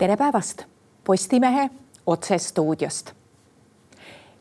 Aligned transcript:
tere 0.00 0.16
päevast 0.16 0.62
Postimehe 1.04 1.70
otsestuudiost. 2.06 3.10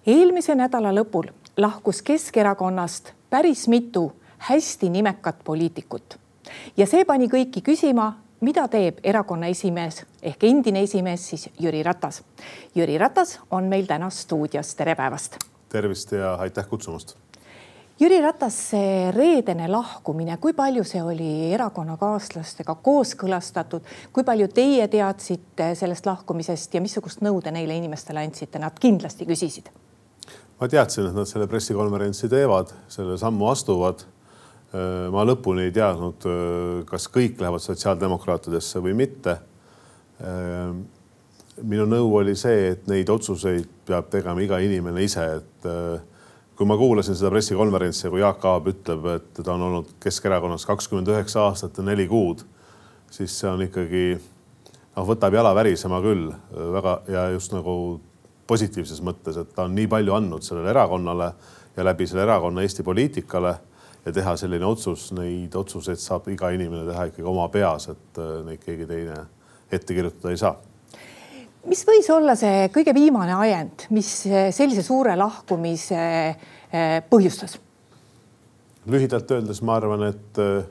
eelmise 0.07 0.55
nädala 0.55 0.93
lõpul 0.96 1.28
lahkus 1.57 2.02
Keskerakonnast 2.02 3.12
päris 3.29 3.68
mitu 3.68 4.14
hästi 4.38 4.89
nimekat 4.89 5.43
poliitikut 5.43 6.16
ja 6.77 6.88
see 6.88 7.04
pani 7.05 7.27
kõiki 7.27 7.59
küsima, 7.61 8.07
mida 8.39 8.68
teeb 8.68 9.04
erakonna 9.04 9.52
esimees 9.52 10.05
ehk 10.21 10.48
endine 10.48 10.84
esimees 10.88 11.30
siis 11.30 11.50
Jüri 11.60 11.84
Ratas. 11.84 12.23
Jüri 12.76 12.98
Ratas 12.98 13.39
on 13.52 13.68
meil 13.68 13.86
täna 13.86 14.10
stuudios, 14.10 14.76
tere 14.76 14.96
päevast. 14.96 15.38
tervist 15.70 16.12
ja 16.12 16.36
aitäh 16.36 16.70
kutsumast 16.70 17.18
Jüri 18.00 18.21
Ratase 18.23 19.11
reedene 19.11 19.65
lahkumine, 19.68 20.38
kui 20.39 20.54
palju 20.55 20.86
see 20.88 21.02
oli 21.04 21.50
erakonnakaaslastega 21.52 22.78
kooskõlastatud, 22.79 23.83
kui 24.15 24.24
palju 24.24 24.47
teie 24.55 24.86
teadsite 24.87 25.74
sellest 25.75 26.07
lahkumisest 26.07 26.77
ja 26.77 26.79
missugust 26.79 27.19
nõu 27.25 27.41
te 27.43 27.51
neile 27.51 27.75
inimestele 27.75 28.24
andsite, 28.24 28.61
nad 28.64 28.77
kindlasti 28.79 29.27
küsisid? 29.27 29.68
ma 30.60 30.68
teadsin, 30.71 31.10
et 31.10 31.15
nad 31.15 31.27
selle 31.27 31.47
pressikonverentsi 31.51 32.27
teevad, 32.31 32.72
selle 32.91 33.17
sammu 33.19 33.47
astuvad. 33.52 34.05
ma 35.11 35.23
lõpuni 35.25 35.66
ei 35.67 35.72
teadnud, 35.75 36.27
kas 36.88 37.08
kõik 37.11 37.39
lähevad 37.41 37.63
sotsiaaldemokraatidesse 37.63 38.80
või 38.80 38.94
mitte. 38.94 39.36
minu 41.61 41.86
nõu 41.86 42.16
oli 42.16 42.36
see, 42.36 42.72
et 42.72 42.88
neid 42.88 43.09
otsuseid 43.09 43.67
peab 43.86 44.08
tegema 44.09 44.39
iga 44.41 44.59
inimene 44.63 45.03
ise, 45.03 45.25
et 45.41 45.67
kui 46.59 46.67
ma 46.67 46.75
kuulasin 46.75 47.16
seda 47.16 47.30
pressikonverentsi, 47.31 48.09
kui 48.11 48.19
Jaak 48.19 48.44
Aab 48.44 48.66
ütleb, 48.67 49.05
et 49.13 49.38
ta 49.38 49.53
on 49.53 49.61
olnud 49.69 49.94
Keskerakonnas 50.03 50.66
kakskümmend 50.67 51.08
üheksa 51.08 51.45
aastat 51.45 51.77
ja 51.80 51.85
neli 51.88 52.03
kuud, 52.11 52.44
siis 53.16 53.31
see 53.39 53.47
on 53.47 53.63
ikkagi 53.63 54.01
noh, 54.17 55.05
võtab 55.07 55.38
jala 55.39 55.53
värisema 55.55 56.01
küll. 56.03 56.27
Väga 56.51 56.97
ja 57.07 57.23
just 57.31 57.55
nagu 57.55 57.77
positiivses 58.51 58.99
mõttes, 59.07 59.39
et 59.39 59.55
ta 59.55 59.69
on 59.69 59.77
nii 59.77 59.88
palju 59.88 60.17
andnud 60.17 60.43
sellele 60.43 60.73
erakonnale 60.73 61.31
ja 61.77 61.85
läbi 61.88 62.09
selle 62.11 62.27
erakonna 62.27 62.67
Eesti 62.67 62.83
poliitikale 62.83 63.55
ja 64.03 64.16
teha 64.19 64.35
selline 64.44 64.67
otsus, 64.67 65.13
neid 65.16 65.55
otsuseid 65.55 66.03
saab 66.03 66.27
iga 66.27 66.51
inimene 66.51 66.83
teha 66.91 67.07
ikkagi 67.13 67.29
oma 67.38 67.47
peas, 67.55 67.88
et 67.95 68.19
äh, 68.19 68.41
neid 68.49 68.67
keegi 68.67 68.89
teine 68.89 69.21
ette 69.71 69.95
kirjutada 69.95 70.35
ei 70.35 70.44
saa 70.44 70.57
mis 71.67 71.81
võis 71.88 72.07
olla 72.13 72.35
see 72.39 72.67
kõige 72.73 72.93
viimane 72.95 73.35
ajend, 73.35 73.88
mis 73.95 74.11
sellise 74.55 74.83
suure 74.85 75.15
lahkumise 75.19 76.03
eh, 76.29 76.99
põhjustas? 77.09 77.59
lühidalt 78.89 79.31
öeldes 79.31 79.61
ma 79.61 79.75
arvan, 79.77 80.07
et 80.09 80.39
eh, 80.41 80.69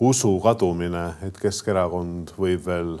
usu 0.00 0.34
kadumine, 0.44 1.06
et 1.24 1.38
Keskerakond 1.40 2.34
võib 2.36 2.66
veel 2.66 2.96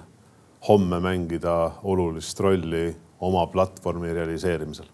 homme 0.68 1.00
mängida 1.02 1.56
olulist 1.84 2.40
rolli 2.40 2.88
oma 3.20 3.46
platvormi 3.52 4.12
realiseerimisel. 4.12 4.88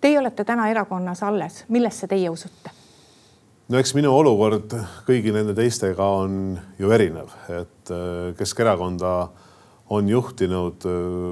Teie 0.00 0.18
olete 0.18 0.44
täna 0.44 0.68
erakonnas 0.70 1.22
alles, 1.24 1.64
millesse 1.68 2.08
teie 2.10 2.30
usute? 2.30 2.74
no 3.66 3.80
eks 3.82 3.96
minu 3.96 4.12
olukord 4.14 4.70
kõigi 5.08 5.32
nende 5.34 5.50
teistega 5.56 6.04
on 6.20 6.54
ju 6.78 6.92
erinev, 6.94 7.32
et 7.50 7.90
eh, 7.90 8.32
Keskerakonda 8.38 9.16
on 9.90 10.08
juhtinud, 10.08 10.82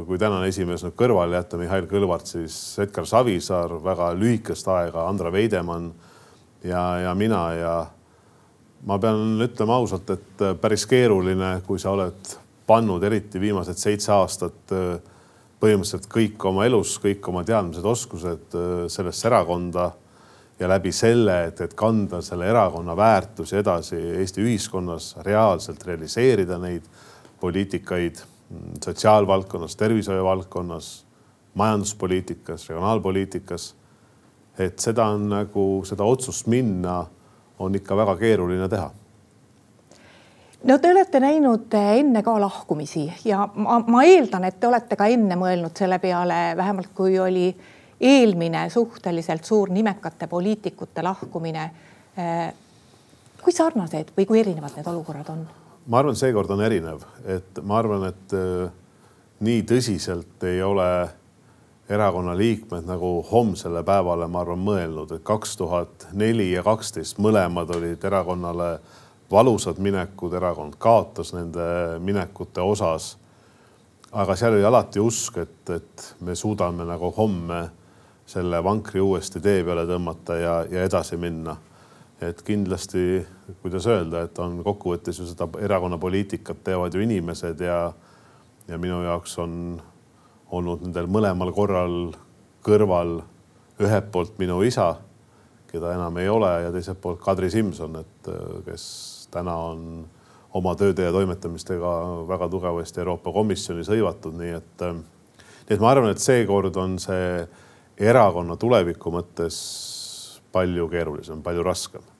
kui 0.07 0.19
tänane 0.21 0.49
esimees 0.49 0.85
nüüd 0.87 0.95
kõrvale 0.99 1.41
jätta, 1.41 1.59
Mihhail 1.59 1.89
Kõlvart, 1.91 2.29
siis 2.31 2.57
Edgar 2.83 3.07
Savisaar 3.09 3.73
väga 3.83 4.13
lühikest 4.15 4.69
aega, 4.71 5.09
Andra 5.09 5.33
Veidemann 5.35 5.91
ja, 6.63 6.85
ja 7.03 7.15
mina 7.19 7.43
ja 7.59 7.75
ma 8.87 8.99
pean 9.03 9.43
ütlema 9.43 9.81
ausalt, 9.81 10.11
et 10.15 10.45
päris 10.61 10.87
keeruline, 10.87 11.57
kui 11.67 11.83
sa 11.83 11.97
oled 11.97 12.37
pannud 12.69 13.03
eriti 13.05 13.43
viimased 13.43 13.81
seitse 13.81 14.13
aastat 14.15 14.73
põhimõtteliselt 15.61 16.07
kõik 16.13 16.47
oma 16.47 16.67
elus, 16.69 16.95
kõik 17.03 17.27
oma 17.33 17.43
teadmised, 17.47 17.85
oskused 17.85 18.57
sellesse 18.93 19.29
erakonda 19.29 19.89
ja 20.61 20.69
läbi 20.71 20.93
selle, 20.95 21.41
et, 21.49 21.61
et 21.65 21.75
kanda 21.75 22.21
selle 22.23 22.47
erakonna 22.47 22.95
väärtusi 22.97 23.59
edasi 23.59 23.99
Eesti 24.21 24.45
ühiskonnas, 24.45 25.15
reaalselt 25.27 25.83
realiseerida 25.89 26.61
neid 26.63 26.87
poliitikaid 27.41 28.23
sotsiaalvaldkonnas, 28.85 29.77
tervishoiu 29.77 30.25
valdkonnas, 30.25 31.05
majanduspoliitikas, 31.55 32.69
regionaalpoliitikas. 32.69 33.75
et 34.59 34.79
seda 34.79 35.07
on 35.11 35.29
nagu 35.29 35.83
seda 35.85 36.05
otsust 36.05 36.47
minna, 36.47 37.07
on 37.59 37.75
ikka 37.75 37.97
väga 37.97 38.17
keeruline 38.17 38.69
teha 38.69 38.91
no 40.65 40.79
te 40.79 40.91
olete 40.91 41.21
näinud 41.21 41.75
enne 41.75 42.23
ka 42.23 42.35
lahkumisi 42.41 43.05
ja 43.25 43.49
ma, 43.55 43.79
ma 43.87 44.03
eeldan, 44.05 44.45
et 44.49 44.61
te 44.61 44.69
olete 44.69 44.97
ka 44.97 45.07
enne 45.13 45.37
mõelnud 45.39 45.77
selle 45.77 45.99
peale, 46.03 46.57
vähemalt 46.57 46.93
kui 46.97 47.19
oli 47.19 47.49
eelmine 48.01 48.69
suhteliselt 48.71 49.45
suur 49.45 49.71
nimekate 49.71 50.27
poliitikute 50.27 51.03
lahkumine. 51.03 51.71
kui 53.45 53.53
sarnased 53.53 54.15
või 54.17 54.27
kui 54.27 54.41
erinevad 54.41 54.77
need 54.77 54.87
olukorrad 54.89 55.29
on? 55.29 55.47
Ma 55.87 55.99
arvan, 56.01 56.17
seekord 56.17 56.51
on 56.55 56.63
erinev, 56.65 57.05
et 57.29 57.61
ma 57.63 57.79
arvan, 57.79 58.09
et 58.09 58.35
äh, 58.39 58.73
nii 59.45 59.65
tõsiselt 59.69 60.47
ei 60.49 60.63
ole 60.65 60.89
erakonna 61.89 62.33
liikmed 62.37 62.87
nagu 62.89 63.19
homsele 63.29 63.83
päevale, 63.85 64.29
ma 64.29 64.41
arvan, 64.45 64.63
mõelnud, 64.65 65.13
et 65.13 65.25
kaks 65.27 65.57
tuhat 65.61 66.09
neli 66.17 66.53
ja 66.55 66.65
kaksteist 66.65 67.21
mõlemad 67.21 67.75
olid 67.77 68.05
erakonnale 68.05 68.79
valusad 69.31 69.81
minekud, 69.83 70.33
erakond 70.37 70.79
kaotas 70.79 71.35
nende 71.37 71.99
minekute 72.01 72.61
osas. 72.61 73.17
aga 74.13 74.37
seal 74.37 74.55
oli 74.55 74.65
alati 74.65 75.01
usk, 75.01 75.39
et, 75.39 75.71
et 75.71 76.15
me 76.21 76.35
suudame 76.35 76.85
nagu 76.87 77.13
homme 77.17 77.69
selle 78.27 78.65
vankri 78.65 79.01
uuesti 79.01 79.41
tee 79.41 79.65
peale 79.65 79.85
tõmmata 79.87 80.37
ja, 80.39 80.53
ja 80.71 80.85
edasi 80.85 81.17
minna 81.17 81.57
et 82.29 82.43
kindlasti, 82.45 83.25
kuidas 83.63 83.87
öelda, 83.91 84.25
et 84.27 84.39
on 84.43 84.61
kokkuvõttes 84.65 85.19
ju 85.21 85.27
seda 85.29 85.49
erakonna 85.63 85.99
poliitikat 86.01 86.63
teevad 86.65 86.95
ju 86.95 87.03
inimesed 87.05 87.61
ja, 87.65 87.79
ja 88.69 88.79
minu 88.81 89.03
jaoks 89.05 89.39
on 89.43 89.55
olnud 90.55 90.85
nendel 90.87 91.09
mõlemal 91.11 91.53
korral 91.55 91.97
kõrval 92.65 93.19
ühelt 93.83 94.11
poolt 94.15 94.39
minu 94.39 94.61
isa, 94.65 94.95
keda 95.71 95.95
enam 95.97 96.19
ei 96.23 96.29
ole, 96.31 96.53
ja 96.67 96.73
teiselt 96.75 97.01
poolt 97.03 97.21
Kadri 97.23 97.51
Simson, 97.51 97.99
et 98.01 98.31
kes 98.69 98.85
täna 99.35 99.57
on 99.73 100.05
oma 100.55 100.77
tööde 100.79 101.03
ja 101.03 101.13
toimetamistega 101.13 101.93
väga 102.29 102.49
tugevasti 102.53 103.03
Euroopa 103.03 103.33
Komisjonis 103.35 103.91
hõivatud, 103.91 104.37
nii 104.39 104.55
et, 104.61 104.87
nii 105.67 105.77
et 105.77 105.83
ma 105.83 105.91
arvan, 105.91 106.15
et 106.15 106.23
seekord 106.23 106.79
on 106.79 106.97
see 107.03 107.43
erakonna 107.99 108.57
tuleviku 108.61 109.11
mõttes 109.15 109.59
palju 110.55 110.87
keerulisem, 110.93 111.43
palju 111.43 111.67
raskem. 111.67 112.14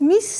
Mis 0.00 0.30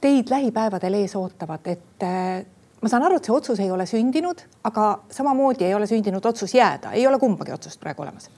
teid 0.00 0.30
lähipäevadel 0.30 1.00
ees 1.00 1.16
ootavad, 1.16 1.66
et 1.66 2.04
äh, 2.04 2.44
ma 2.82 2.90
saan 2.92 3.06
aru, 3.06 3.18
et 3.18 3.28
see 3.28 3.34
otsus 3.34 3.60
ei 3.64 3.70
ole 3.72 3.86
sündinud, 3.88 4.42
aga 4.68 4.88
samamoodi 5.12 5.64
ei 5.64 5.74
ole 5.74 5.88
sündinud 5.90 6.24
otsus 6.28 6.54
jääda, 6.54 6.92
ei 6.92 7.06
ole 7.08 7.18
kumbagi 7.18 7.54
otsust 7.56 7.80
praegu 7.80 8.04
olemas. 8.04 8.30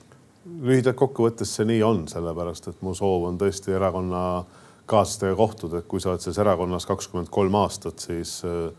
lühidalt 0.46 0.96
kokkuvõttes 0.96 1.56
see 1.56 1.66
nii 1.66 1.82
on, 1.82 2.04
sellepärast 2.08 2.68
et 2.70 2.82
mu 2.86 2.94
soov 2.94 3.26
on 3.26 3.38
tõesti 3.38 3.74
erakonna 3.74 4.44
kaaslastega 4.86 5.34
kohtuda, 5.34 5.80
et 5.82 5.88
kui 5.90 6.00
sa 6.00 6.12
oled 6.12 6.22
selles 6.22 6.38
erakonnas 6.38 6.86
kakskümmend 6.86 7.32
kolm 7.34 7.58
aastat, 7.58 7.98
siis 7.98 8.38
äh, 8.46 8.70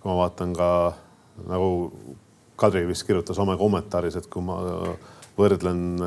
kui 0.00 0.10
ma 0.10 0.18
vaatan 0.20 0.52
ka 0.56 0.70
nagu 1.48 1.70
Kadri 2.56 2.86
vist 2.88 3.04
kirjutas 3.04 3.36
oma 3.38 3.52
kommentaaris, 3.60 4.14
et 4.16 4.28
kui 4.32 4.40
ma 4.44 4.54
võrdlen 5.36 6.06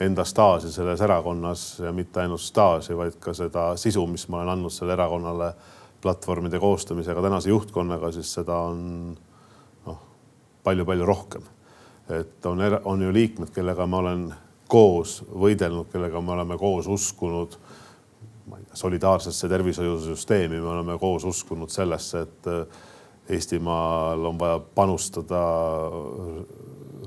enda 0.00 0.24
staaži 0.26 0.72
selles 0.72 1.00
erakonnas 1.00 1.78
ja 1.78 1.92
mitte 1.92 2.20
ainult 2.20 2.42
staaži, 2.42 2.96
vaid 2.98 3.18
ka 3.22 3.34
seda 3.34 3.72
sisu, 3.78 4.06
mis 4.10 4.26
ma 4.28 4.40
olen 4.40 4.54
andnud 4.56 4.74
sellele 4.74 4.98
erakonnale 4.98 5.52
platvormide 6.02 6.58
koostamisega 6.60 7.22
tänase 7.22 7.48
juhtkonnaga, 7.48 8.10
siis 8.12 8.32
seda 8.34 8.56
on 8.68 8.80
noh, 9.86 10.00
palju-palju 10.64 11.06
rohkem. 11.06 11.42
et 12.08 12.46
on, 12.46 12.58
on 12.84 13.02
ju 13.02 13.12
liikmed, 13.12 13.50
kellega 13.54 13.86
ma 13.86 14.02
olen 14.02 14.26
koos 14.68 15.22
võidelnud, 15.30 15.88
kellega 15.92 16.20
me 16.20 16.32
oleme 16.32 16.58
koos 16.58 16.86
uskunud 16.86 17.56
ma 18.46 18.58
ei 18.58 18.64
tea, 18.64 18.76
solidaarsesse 18.76 19.48
tervishoiusüsteemi, 19.48 20.60
me 20.60 20.68
oleme 20.68 20.98
koos 20.98 21.24
uskunud 21.24 21.70
sellesse, 21.72 22.26
et 22.26 22.50
Eestimaal 23.28 24.24
on 24.28 24.38
vaja 24.38 24.58
panustada 24.74 25.40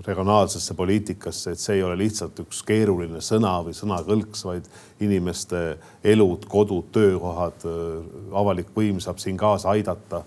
regionaalsesse 0.06 0.74
poliitikasse, 0.74 1.52
et 1.52 1.60
see 1.60 1.78
ei 1.78 1.84
ole 1.84 1.98
lihtsalt 1.98 2.40
üks 2.44 2.62
keeruline 2.68 3.22
sõna 3.24 3.56
või 3.66 3.76
sõnakõlks, 3.78 4.44
vaid 4.46 4.68
inimeste 5.04 5.62
elud, 6.04 6.46
kodud, 6.50 6.92
töökohad, 6.94 7.66
avalik 8.32 8.74
võim 8.76 9.02
saab 9.04 9.22
siin 9.24 9.38
kaasa 9.38 9.74
aidata. 9.76 10.24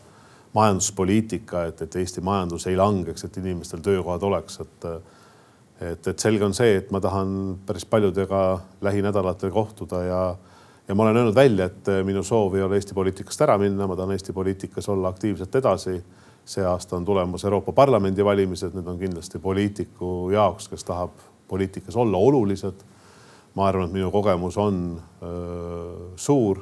majanduspoliitika, 0.54 1.64
et, 1.70 1.82
et 1.82 1.96
Eesti 1.96 2.20
majandus 2.20 2.66
ei 2.66 2.76
langeks, 2.76 3.24
et 3.24 3.36
inimestel 3.36 3.80
töökohad 3.80 4.22
oleks, 4.22 4.60
et 4.60 4.86
et, 5.80 6.06
et 6.06 6.18
selge 6.18 6.44
on 6.44 6.52
see, 6.52 6.76
et 6.76 6.90
ma 6.90 7.00
tahan 7.00 7.58
päris 7.66 7.86
paljudega 7.86 8.60
lähinädalatel 8.82 9.50
kohtuda 9.50 10.02
ja 10.04 10.36
ja 10.88 10.94
ma 10.94 11.02
olen 11.02 11.16
öelnud 11.16 11.34
välja, 11.34 11.66
et 11.70 11.86
minu 12.04 12.22
soov 12.26 12.54
ei 12.54 12.62
ole 12.62 12.74
Eesti 12.74 12.94
poliitikast 12.94 13.40
ära 13.46 13.54
minna, 13.58 13.86
ma 13.86 13.96
tahan 13.96 14.10
Eesti 14.10 14.32
poliitikas 14.32 14.88
olla 14.88 15.08
aktiivselt 15.08 15.54
edasi 15.54 16.02
see 16.50 16.64
aasta 16.66 16.96
on 16.96 17.04
tulemas 17.04 17.44
Euroopa 17.44 17.72
Parlamendi 17.72 18.24
valimised, 18.24 18.74
need 18.74 18.88
on 18.90 18.98
kindlasti 18.98 19.38
poliitiku 19.38 20.30
jaoks, 20.34 20.68
kes 20.68 20.84
tahab 20.84 21.14
poliitikas 21.48 21.96
olla 21.96 22.18
olulised. 22.18 22.86
ma 23.54 23.66
arvan, 23.66 23.88
et 23.88 23.92
minu 23.92 24.10
kogemus 24.14 24.56
on 24.58 25.02
öö, 25.22 26.08
suur 26.16 26.60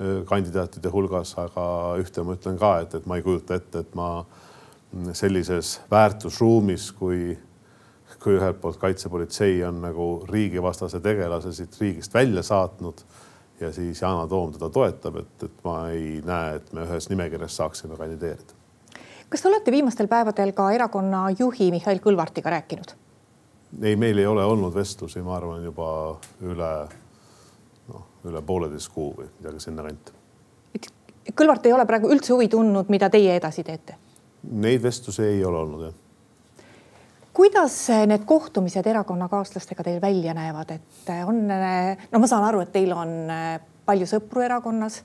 öö, 0.00 0.24
kandidaatide 0.24 0.88
hulgas, 0.88 1.32
aga 1.42 1.64
ühte 1.98 2.22
ma 2.22 2.36
ütlen 2.38 2.58
ka, 2.58 2.76
et, 2.84 2.94
et 2.94 3.06
ma 3.06 3.16
ei 3.18 3.24
kujuta 3.26 3.58
ette, 3.58 3.82
et 3.82 3.96
ma 3.98 4.24
sellises 5.12 5.80
väärtusruumis, 5.90 6.92
kui, 6.92 7.34
kui 8.22 8.36
ühelt 8.38 8.60
poolt 8.62 8.78
kaitsepolitsei 8.78 9.58
on 9.66 9.82
nagu 9.82 10.06
riigivastase 10.30 11.02
tegelase 11.02 11.52
siit 11.52 11.74
riigist 11.80 12.14
välja 12.14 12.46
saatnud 12.46 13.02
ja 13.60 13.72
siis 13.74 14.02
Yana 14.02 14.26
Toom 14.30 14.54
teda 14.54 14.70
toetab, 14.70 15.20
et, 15.24 15.34
et 15.42 15.64
ma 15.66 15.76
ei 15.90 16.22
näe, 16.24 16.56
et 16.62 16.72
me 16.72 16.86
ühes 16.86 17.10
nimekirjas 17.10 17.58
saaksime 17.58 17.98
kandideerida. 17.98 18.59
Kas 19.30 19.42
te 19.42 19.48
olete 19.48 19.72
viimastel 19.72 20.08
päevadel 20.10 20.52
ka 20.52 20.70
erakonna 20.74 21.28
juhi 21.38 21.70
Mihhail 21.70 22.02
Kõlvartiga 22.02 22.50
rääkinud? 22.50 22.94
ei, 23.82 23.96
meil 23.96 24.18
ei 24.18 24.26
ole 24.26 24.44
olnud 24.44 24.74
vestlusi, 24.74 25.22
ma 25.22 25.36
arvan, 25.36 25.62
juba 25.64 26.18
üle 26.42 26.70
noh, 27.88 28.06
üle 28.26 28.42
pooleteist 28.42 28.90
kuu 28.94 29.12
või 29.16 29.30
midagi 29.38 29.62
sinnakanti. 29.66 30.18
Kõlvart 31.36 31.66
ei 31.66 31.72
ole 31.72 31.86
praegu 31.86 32.10
üldse 32.10 32.32
huvi 32.34 32.48
tundnud, 32.50 32.90
mida 32.90 33.10
teie 33.10 33.36
edasi 33.38 33.62
teete? 33.64 33.96
Neid 34.50 34.82
vestlusi 34.82 35.22
ei 35.22 35.44
ole 35.44 35.58
olnud 35.64 35.84
jah 35.88 35.98
kuidas 37.40 37.74
need 38.10 38.24
kohtumised 38.28 38.86
erakonnakaaslastega 38.86 39.84
teil 39.86 40.00
välja 40.02 40.34
näevad, 40.36 40.74
et 40.74 41.12
on, 41.24 41.46
no 41.48 42.18
ma 42.20 42.28
saan 42.28 42.44
aru, 42.44 42.60
et 42.64 42.72
teil 42.74 42.90
on 42.92 43.14
palju 43.86 44.08
sõpru 44.10 44.44
erakonnas. 44.44 45.00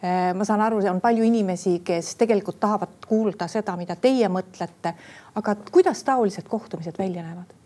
Ma 0.00 0.44
saan 0.48 0.62
aru, 0.64 0.78
on 0.88 1.00
palju 1.00 1.24
inimesi, 1.28 1.82
kes 1.84 2.14
tegelikult 2.16 2.56
tahavad 2.60 3.02
kuulda 3.04 3.48
seda, 3.52 3.74
mida 3.76 3.96
teie 4.00 4.28
mõtlete. 4.32 4.94
aga 5.36 5.56
kuidas 5.70 6.04
taolised 6.04 6.48
kohtumised 6.48 6.96
välja 6.98 7.22
näevad? 7.22 7.56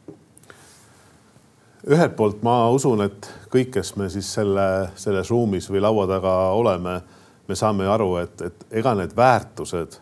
ühelt 1.85 2.17
poolt 2.17 2.43
ma 2.43 2.71
usun, 2.73 3.05
et 3.05 3.29
kõik, 3.53 3.75
kes 3.77 3.95
me 4.01 4.09
siis 4.13 4.31
selle, 4.35 4.89
selles 4.97 5.31
ruumis 5.31 5.69
või 5.71 5.83
laua 5.85 6.07
taga 6.09 6.33
oleme, 6.57 7.01
me 7.49 7.57
saame 7.59 7.87
aru, 7.91 8.17
et, 8.23 8.41
et 8.41 8.67
ega 8.81 8.95
need 8.97 9.13
väärtused 9.17 9.99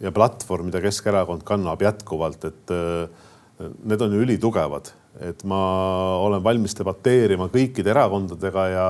ja 0.00 0.12
platvorm, 0.12 0.70
mida 0.70 0.80
Keskerakond 0.82 1.44
kannab 1.46 1.82
jätkuvalt, 1.84 2.44
et 2.48 2.72
need 3.60 4.02
on 4.02 4.16
ju 4.16 4.24
ülitugevad, 4.24 4.90
et 5.20 5.44
ma 5.48 5.60
olen 6.24 6.42
valmis 6.42 6.74
debateerima 6.78 7.50
kõikide 7.52 7.92
erakondadega 7.92 8.66
ja, 8.72 8.86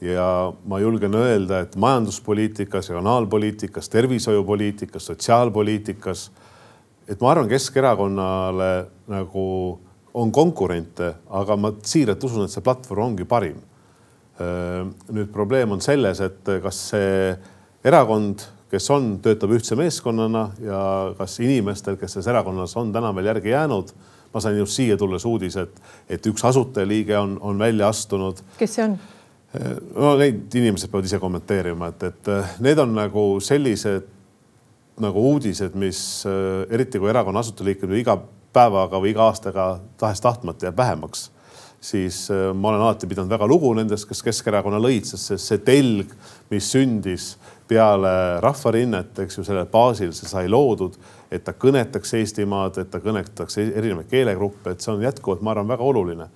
ja 0.00 0.52
ma 0.64 0.78
julgen 0.80 1.14
öelda, 1.14 1.60
et 1.64 1.76
majanduspoliitikas, 1.76 2.88
regionaalpoliitikas, 2.88 3.88
tervishoiupoliitikas, 3.88 5.06
sotsiaalpoliitikas, 5.12 6.30
et 7.08 7.20
ma 7.20 7.32
arvan, 7.34 7.48
Keskerakonnale 7.48 8.70
nagu 9.10 9.44
on 10.14 10.32
konkurente, 10.32 11.12
aga 11.28 11.56
ma 11.56 11.72
siiralt 11.86 12.24
usun, 12.24 12.46
et 12.46 12.54
see 12.54 12.64
platvorm 12.64 13.10
ongi 13.10 13.28
parim. 13.28 13.60
nüüd 15.12 15.28
probleem 15.34 15.74
on 15.74 15.82
selles, 15.84 16.20
et 16.24 16.48
kas 16.62 16.78
see 16.94 17.34
erakond, 17.84 18.40
kes 18.70 18.86
on, 18.94 19.10
töötab 19.20 19.52
ühtse 19.52 19.76
meeskonnana 19.76 20.46
ja 20.64 20.80
kas 21.18 21.36
inimestel, 21.44 21.98
kes 22.00 22.16
selles 22.16 22.30
erakonnas 22.32 22.72
on 22.80 22.92
täna 22.94 23.12
veel 23.14 23.28
järgi 23.34 23.52
jäänud. 23.52 23.92
ma 24.34 24.40
sain 24.40 24.56
just 24.58 24.76
siia 24.78 24.96
tulles 24.96 25.24
uudise, 25.26 25.60
et, 25.66 25.80
et 26.08 26.26
üks 26.26 26.44
asutajaliige 26.46 27.16
on, 27.18 27.36
on 27.40 27.58
välja 27.58 27.88
astunud. 27.88 28.40
kes 28.58 28.74
see 28.74 28.84
on? 28.84 28.98
No 29.96 30.14
neid 30.20 30.54
inimesed 30.54 30.90
peavad 30.90 31.08
ise 31.08 31.18
kommenteerima, 31.18 31.90
et, 31.90 32.04
et 32.10 32.60
need 32.62 32.78
on 32.78 32.92
nagu 32.94 33.24
sellised 33.42 34.06
nagu 35.00 35.22
uudised, 35.32 35.74
mis 35.80 36.00
eriti 36.70 37.00
kui 37.00 37.08
erakonna 37.08 37.40
asutajaliikmed 37.40 37.98
iga 38.02 38.18
päevaga 38.52 39.00
või 39.00 39.12
iga 39.14 39.28
aastaga 39.30 39.66
tahes-tahtmata 40.00 40.68
jääb 40.68 40.76
vähemaks, 40.78 41.28
siis 41.80 42.26
äh, 42.30 42.50
ma 42.54 42.68
olen 42.72 42.84
alati 42.84 43.08
pidanud 43.08 43.30
väga 43.30 43.46
lugu 43.48 43.72
nendest, 43.74 44.08
kes 44.08 44.22
Keskerakonna 44.26 44.80
lõid, 44.82 45.06
sest 45.08 45.30
see, 45.30 45.40
see 45.40 45.62
telg, 45.64 46.12
mis 46.50 46.68
sündis 46.74 47.32
peale 47.70 48.12
rahvarinnet, 48.42 49.18
eks 49.24 49.38
ju, 49.38 49.46
sellel 49.46 49.68
baasil 49.70 50.12
see 50.16 50.28
sai 50.28 50.48
loodud, 50.50 50.98
et 51.30 51.44
ta 51.46 51.54
kõnetaks 51.54 52.16
Eestimaad, 52.18 52.80
et 52.82 52.90
ta 52.90 53.00
kõnetaks 53.02 53.60
erinevaid 53.62 54.10
keelegruppe, 54.10 54.74
et 54.74 54.82
see 54.82 54.92
on 54.92 55.04
jätkuvalt, 55.06 55.44
ma 55.46 55.54
arvan, 55.54 55.70
väga 55.70 55.86
oluline. 55.86 56.26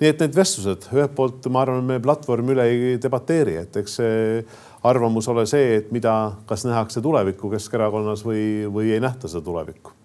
Nii 0.00 0.12
et 0.12 0.24
need 0.24 0.36
vestlused 0.36 0.88
ühelt 0.92 1.14
poolt, 1.16 1.46
ma 1.52 1.64
arvan, 1.64 1.84
me 1.84 2.00
platvormi 2.02 2.56
üle 2.56 2.66
ei 2.70 2.96
debateeri, 3.02 3.56
et 3.64 3.76
eks 3.80 4.00
see 4.00 4.16
arvamus 4.86 5.28
ole 5.32 5.46
see, 5.50 5.76
et 5.80 5.92
mida, 5.94 6.16
kas 6.46 6.66
nähakse 6.68 7.02
tulevikku 7.04 7.50
Keskerakonnas 7.56 8.24
või, 8.26 8.42
või 8.72 8.92
ei 8.94 9.00
nähta 9.02 9.30
seda 9.30 9.44
tulevikku 9.46 9.96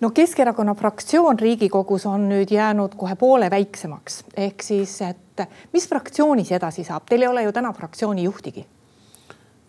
no 0.00 0.10
Keskerakonna 0.10 0.74
fraktsioon 0.74 1.38
Riigikogus 1.38 2.06
on 2.06 2.28
nüüd 2.28 2.50
jäänud 2.52 2.94
kohe 2.96 3.16
poole 3.16 3.50
väiksemaks, 3.50 4.24
ehk 4.36 4.62
siis, 4.62 4.98
et 5.02 5.44
mis 5.72 5.86
fraktsioonis 5.88 6.52
edasi 6.52 6.84
saab, 6.84 7.06
teil 7.08 7.24
ei 7.24 7.30
ole 7.30 7.44
ju 7.46 7.52
täna 7.52 7.72
fraktsiooni 7.72 8.24
juhtigi. 8.26 8.66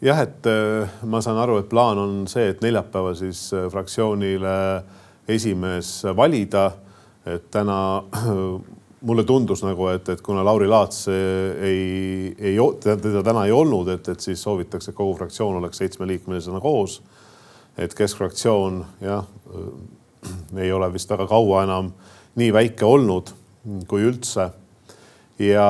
jah, 0.01 0.19
et 0.21 0.47
äh, 0.49 0.89
ma 1.03 1.21
saan 1.21 1.39
aru, 1.39 1.59
et 1.61 1.69
plaan 1.69 1.97
on 1.97 2.27
see, 2.27 2.49
et 2.49 2.61
neljapäeval 2.61 3.15
siis 3.15 3.47
äh, 3.53 3.69
fraktsioonile 3.71 4.57
esimees 5.27 6.03
valida. 6.15 6.71
et 7.25 7.51
täna 7.51 8.03
mulle 9.05 9.23
tundus 9.23 9.61
nagu, 9.63 9.87
et, 9.93 10.09
et 10.09 10.21
kuna 10.25 10.43
Lauri 10.45 10.67
Laats 10.67 11.07
ei, 11.07 12.31
ei, 12.39 12.55
teda 12.81 13.21
täna 13.23 13.45
ei 13.45 13.53
olnud, 13.53 13.89
et, 13.93 14.09
et 14.09 14.19
siis 14.19 14.41
soovitakse, 14.41 14.91
et 14.91 14.97
kogu 14.97 15.13
fraktsioon 15.19 15.59
oleks 15.61 15.77
seitsmeliikmelisena 15.83 16.61
koos. 16.63 17.01
et 17.77 17.93
keskfraktsioon 17.93 18.85
jah 19.03 19.25
ei 20.57 20.71
ole 20.71 20.93
vist 20.93 21.09
väga 21.11 21.27
kaua 21.27 21.63
enam 21.65 21.91
nii 22.39 22.53
väike 22.53 22.85
olnud 22.85 23.33
kui 23.89 24.05
üldse. 24.07 24.49
ja 25.39 25.67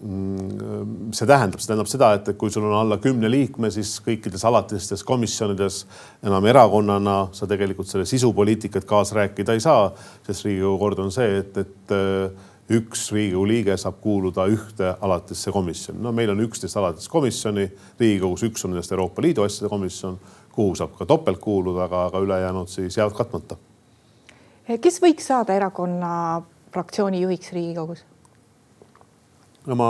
mm, 0.00 1.10
see 1.16 1.26
tähendab, 1.26 1.60
see 1.60 1.70
tähendab 1.70 1.90
seda, 1.90 2.12
et 2.14 2.28
kui 2.38 2.52
sul 2.54 2.66
on 2.68 2.76
alla 2.78 3.00
kümne 3.02 3.30
liikme, 3.30 3.70
siis 3.74 3.96
kõikides 4.04 4.44
alatistes 4.46 5.02
komisjonides 5.06 5.80
enam 6.22 6.46
erakonnana 6.46 7.16
sa 7.34 7.48
tegelikult 7.50 7.90
selle 7.90 8.06
sisupoliitikat 8.06 8.86
kaasa 8.86 9.18
rääkida 9.22 9.56
ei 9.56 9.64
saa, 9.64 9.88
sest 10.26 10.46
Riigikogu 10.46 10.78
kord 10.84 11.02
on 11.06 11.14
see, 11.14 11.40
et, 11.42 11.58
et 11.64 11.96
äh, 11.96 12.52
üks 12.70 13.10
Riigikogu 13.12 13.48
liige 13.48 13.76
saab 13.76 13.98
kuuluda 14.00 14.46
ühte 14.48 14.94
alatisse 15.00 15.52
komisjoni. 15.52 16.00
no 16.02 16.12
meil 16.12 16.30
on 16.32 16.40
üksteist 16.46 16.76
alatist 16.80 17.10
komisjoni 17.12 17.68
Riigikogus, 18.00 18.42
üks 18.48 18.64
on 18.64 18.72
nendest 18.72 18.92
Euroopa 18.92 19.22
Liidu 19.22 19.44
asjade 19.44 19.68
komisjon, 19.68 20.18
kuhu 20.52 20.74
saab 20.78 20.96
ka 20.98 21.06
topelt 21.06 21.40
kuuluda, 21.44 21.84
aga, 21.84 22.06
aga 22.08 22.24
ülejäänud 22.24 22.68
siis 22.68 22.96
jäävad 22.96 23.16
katmata 23.16 23.56
kes 24.80 25.00
võiks 25.02 25.26
saada 25.28 25.54
erakonna 25.56 26.42
fraktsiooni 26.72 27.20
juhiks 27.24 27.52
Riigikogus? 27.52 28.04
no 29.66 29.76
ma 29.76 29.88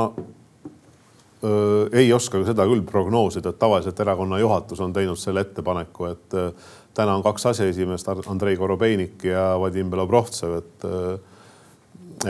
öö, 1.45 1.89
ei 1.93 2.13
oska 2.13 2.43
seda 2.47 2.67
küll 2.67 2.83
prognoosida, 2.87 3.51
et 3.55 3.59
tavaliselt 3.59 4.01
erakonna 4.01 4.39
juhatus 4.43 4.81
on 4.81 4.93
teinud 4.93 5.19
selle 5.19 5.45
ettepaneku, 5.47 6.11
et 6.11 6.35
öö, 6.35 6.51
täna 6.95 7.15
on 7.15 7.23
kaks 7.23 7.47
aseesimeest, 7.55 8.09
Andrei 8.27 8.57
Korobeinik 8.57 9.25
ja 9.31 9.55
Vadim 9.61 9.91
Belobrovtsev, 9.91 10.59
et 10.59 10.89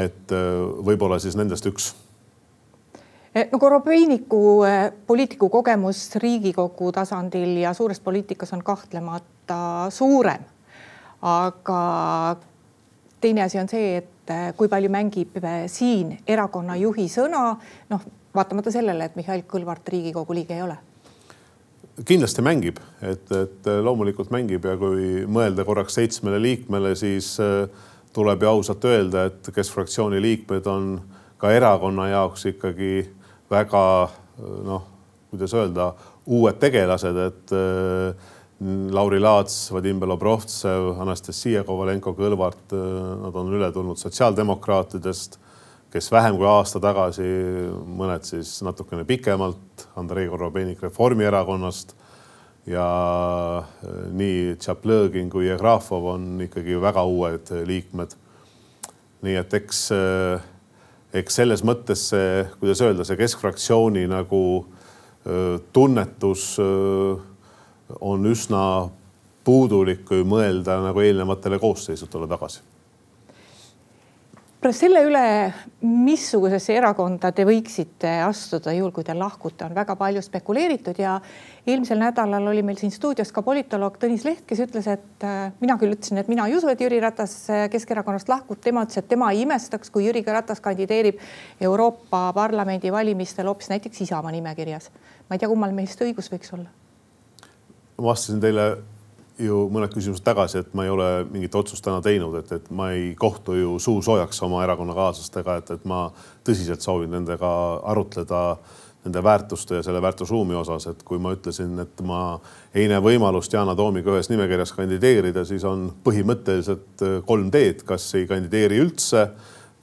et 0.01 0.35
võib-olla 0.87 1.21
siis 1.23 1.37
nendest 1.39 1.67
üks. 1.71 1.93
E, 3.35 3.49
no 3.51 3.59
Korobeiniku 3.59 4.41
e, 4.63 4.73
poliitiku 5.07 5.49
kogemus 5.51 6.07
Riigikogu 6.23 6.93
tasandil 6.95 7.57
ja 7.65 7.73
suures 7.75 8.01
poliitikas 8.01 8.55
on 8.55 8.63
kahtlemata 8.63 9.91
suurem. 9.91 10.45
Aga 11.25 11.81
teine 13.25 13.43
asi 13.43 13.59
on 13.59 13.69
see, 13.69 13.97
et 14.03 14.31
äh, 14.33 14.51
kui 14.57 14.69
palju 14.69 14.91
mängib 14.93 15.39
äh, 15.41 15.65
siin 15.73 16.19
erakonna 16.29 16.77
juhi 16.77 17.07
sõna, 17.11 17.55
noh, 17.91 18.05
vaatamata 18.37 18.73
sellele, 18.75 19.09
et 19.09 19.17
Mihhail 19.17 19.47
Kõlvart 19.49 19.89
Riigikogu 19.89 20.37
liige 20.37 20.59
ei 20.59 20.65
ole. 20.67 20.77
Kindlasti 22.05 22.43
mängib, 22.43 22.81
et, 23.07 23.31
et 23.33 23.69
loomulikult 23.87 24.33
mängib 24.35 24.65
ja 24.67 24.75
kui 24.77 25.23
mõelda 25.31 25.65
korraks 25.67 25.95
seitsmele 25.97 26.41
liikmele, 26.43 26.95
siis 26.99 27.37
äh, 27.43 27.67
tuleb 28.15 28.43
ju 28.43 28.49
ausalt 28.49 28.85
öelda, 28.87 29.27
et 29.29 29.51
kes 29.55 29.71
fraktsiooni 29.75 30.21
liikmed 30.23 30.67
on 30.71 30.91
ka 31.41 31.51
erakonna 31.53 32.09
jaoks 32.13 32.47
ikkagi 32.53 32.93
väga 33.51 33.85
noh, 34.39 34.87
kuidas 35.31 35.55
öelda, 35.59 35.91
uued 36.27 36.59
tegelased, 36.63 37.19
et 37.27 37.55
Lauri 38.95 39.19
Laats, 39.21 39.73
Vadim 39.75 39.99
Belobrovtsev, 40.01 40.95
Anastasia 41.03 41.65
Kovalenko-Kõlvart, 41.67 42.73
nad 43.25 43.35
on 43.37 43.51
üle 43.53 43.69
tulnud 43.75 43.99
sotsiaaldemokraatidest, 44.01 45.37
kes 45.93 46.11
vähem 46.15 46.39
kui 46.39 46.47
aasta 46.49 46.81
tagasi, 46.83 47.27
mõned 47.99 48.25
siis 48.27 48.57
natukene 48.67 49.05
pikemalt, 49.07 49.89
Andrei 50.01 50.31
Korobeinik 50.31 50.83
Reformierakonnast 50.87 51.97
ja 52.71 52.87
nii 54.15 54.57
Tšaplõgin 54.61 55.31
kui 55.33 55.49
Jegrafov 55.49 56.07
on 56.15 56.29
ikkagi 56.47 56.79
väga 56.81 57.05
uued 57.05 57.53
liikmed. 57.69 58.17
nii 59.25 59.37
et 59.41 59.55
eks, 59.57 59.81
eks 61.17 61.39
selles 61.41 61.65
mõttes 61.65 62.09
see, 62.13 62.45
kuidas 62.61 62.83
öelda, 62.85 63.07
see 63.09 63.17
keskfraktsiooni 63.21 64.05
nagu 64.11 64.43
tunnetus 65.73 66.59
on 68.01 68.29
üsna 68.29 68.65
puudulik, 69.45 70.05
kui 70.09 70.25
mõelda 70.29 70.77
nagu 70.85 71.01
eelnevatele 71.01 71.61
koosseisudele 71.61 72.29
tagasi 72.29 72.61
selle 74.73 75.03
üle, 75.05 75.23
missugusesse 75.85 76.73
erakonda 76.79 77.29
te 77.35 77.45
võiksite 77.45 78.09
astuda, 78.25 78.73
juhul 78.73 78.93
kui 78.95 79.05
te 79.05 79.13
lahkute, 79.17 79.67
on 79.67 79.75
väga 79.77 79.97
palju 80.01 80.23
spekuleeritud 80.25 81.01
ja 81.03 81.19
eelmisel 81.67 82.01
nädalal 82.01 82.49
oli 82.53 82.63
meil 82.65 82.79
siin 82.81 82.95
stuudios 82.95 83.33
ka 83.35 83.43
politoloog 83.45 83.99
Tõnis 84.01 84.25
Leht, 84.25 84.45
kes 84.49 84.63
ütles, 84.65 84.89
et 84.89 85.27
äh, 85.27 85.51
mina 85.61 85.77
küll 85.81 85.97
ütlesin, 85.97 86.23
et 86.23 86.31
mina 86.33 86.47
ei 86.49 86.57
usu, 86.57 86.71
et 86.73 86.81
Jüri 86.81 87.03
Ratas 87.03 87.37
äh, 87.53 87.67
Keskerakonnast 87.73 88.31
lahkub, 88.33 88.63
tema 88.65 88.87
ütles, 88.87 89.03
et 89.03 89.11
tema 89.11 89.33
ei 89.35 89.43
imestaks, 89.45 89.93
kui 89.93 90.07
Jüri 90.07 90.25
Ratas 90.25 90.63
kandideerib 90.65 91.21
Euroopa 91.61 92.31
Parlamendi 92.37 92.93
valimistel 92.95 93.51
hoopis 93.51 93.69
näiteks 93.75 94.07
Isamaa 94.07 94.33
nimekirjas. 94.33 94.91
ma 95.29 95.37
ei 95.37 95.45
tea, 95.45 95.51
kummal 95.51 95.77
meist 95.77 96.01
õigus 96.01 96.33
võiks 96.33 96.57
olla. 96.57 96.71
ma 97.99 98.11
vastasin 98.13 98.41
teile 98.41 98.94
ju 99.39 99.65
mõned 99.73 99.91
küsimused 99.95 100.25
tagasi, 100.25 100.61
et 100.63 100.75
ma 100.77 100.85
ei 100.87 100.93
ole 100.93 101.09
mingit 101.27 101.55
otsust 101.59 101.85
täna 101.85 102.01
teinud, 102.05 102.37
et, 102.39 102.53
et 102.55 102.71
ma 102.75 102.91
ei 102.95 103.13
kohtu 103.19 103.57
ju 103.59 103.75
suusoojaks 103.83 104.43
oma 104.47 104.63
erakonnakaaslastega, 104.67 105.59
et, 105.61 105.75
et 105.75 105.85
ma 105.91 106.07
tõsiselt 106.47 106.85
soovin 106.85 107.11
nendega 107.17 107.51
arutleda 107.91 108.45
nende 109.05 109.21
väärtuste 109.25 109.81
ja 109.81 109.85
selle 109.85 110.01
väärtusruumi 110.03 110.55
osas, 110.57 110.87
et 110.89 111.03
kui 111.05 111.19
ma 111.21 111.35
ütlesin, 111.35 111.75
et 111.83 112.05
ma 112.07 112.39
ei 112.75 112.87
näe 112.89 113.03
võimalust 113.05 113.53
Yana 113.53 113.75
Toomiga 113.77 114.15
ühes 114.15 114.31
nimekirjas 114.33 114.73
kandideerida, 114.73 115.45
siis 115.45 115.65
on 115.69 115.91
põhimõtteliselt 116.07 117.05
kolm 117.29 117.51
teed, 117.53 117.83
kas 117.85 118.07
ei 118.17 118.29
kandideeri 118.31 118.81
üldse, 118.81 119.27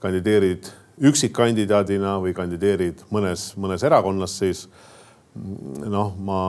kandideerid 0.02 0.72
üksikkandidaadina 1.12 2.16
või 2.22 2.34
kandideerid 2.34 3.04
mõnes, 3.14 3.52
mõnes 3.60 3.84
erakonnas 3.86 4.34
siis 4.42 4.66
noh, 5.34 6.12
ma 6.20 6.40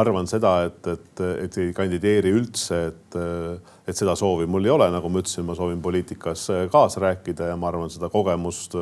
arvan 0.00 0.28
seda, 0.30 0.54
et, 0.68 0.86
et, 0.88 1.22
et 1.44 1.58
ei 1.60 1.72
kandideeri 1.76 2.32
üldse, 2.32 2.78
et, 2.88 3.18
et 3.88 3.96
seda 3.96 4.14
soovi 4.16 4.48
mul 4.48 4.64
ei 4.64 4.72
ole, 4.72 4.88
nagu 4.94 5.10
ma 5.12 5.20
ütlesin, 5.20 5.44
ma 5.48 5.56
soovin 5.58 5.82
poliitikas 5.84 6.46
kaasa 6.72 7.04
rääkida 7.04 7.50
ja 7.50 7.58
ma 7.60 7.68
arvan 7.68 7.92
seda 7.92 8.08
kogemust, 8.12 8.78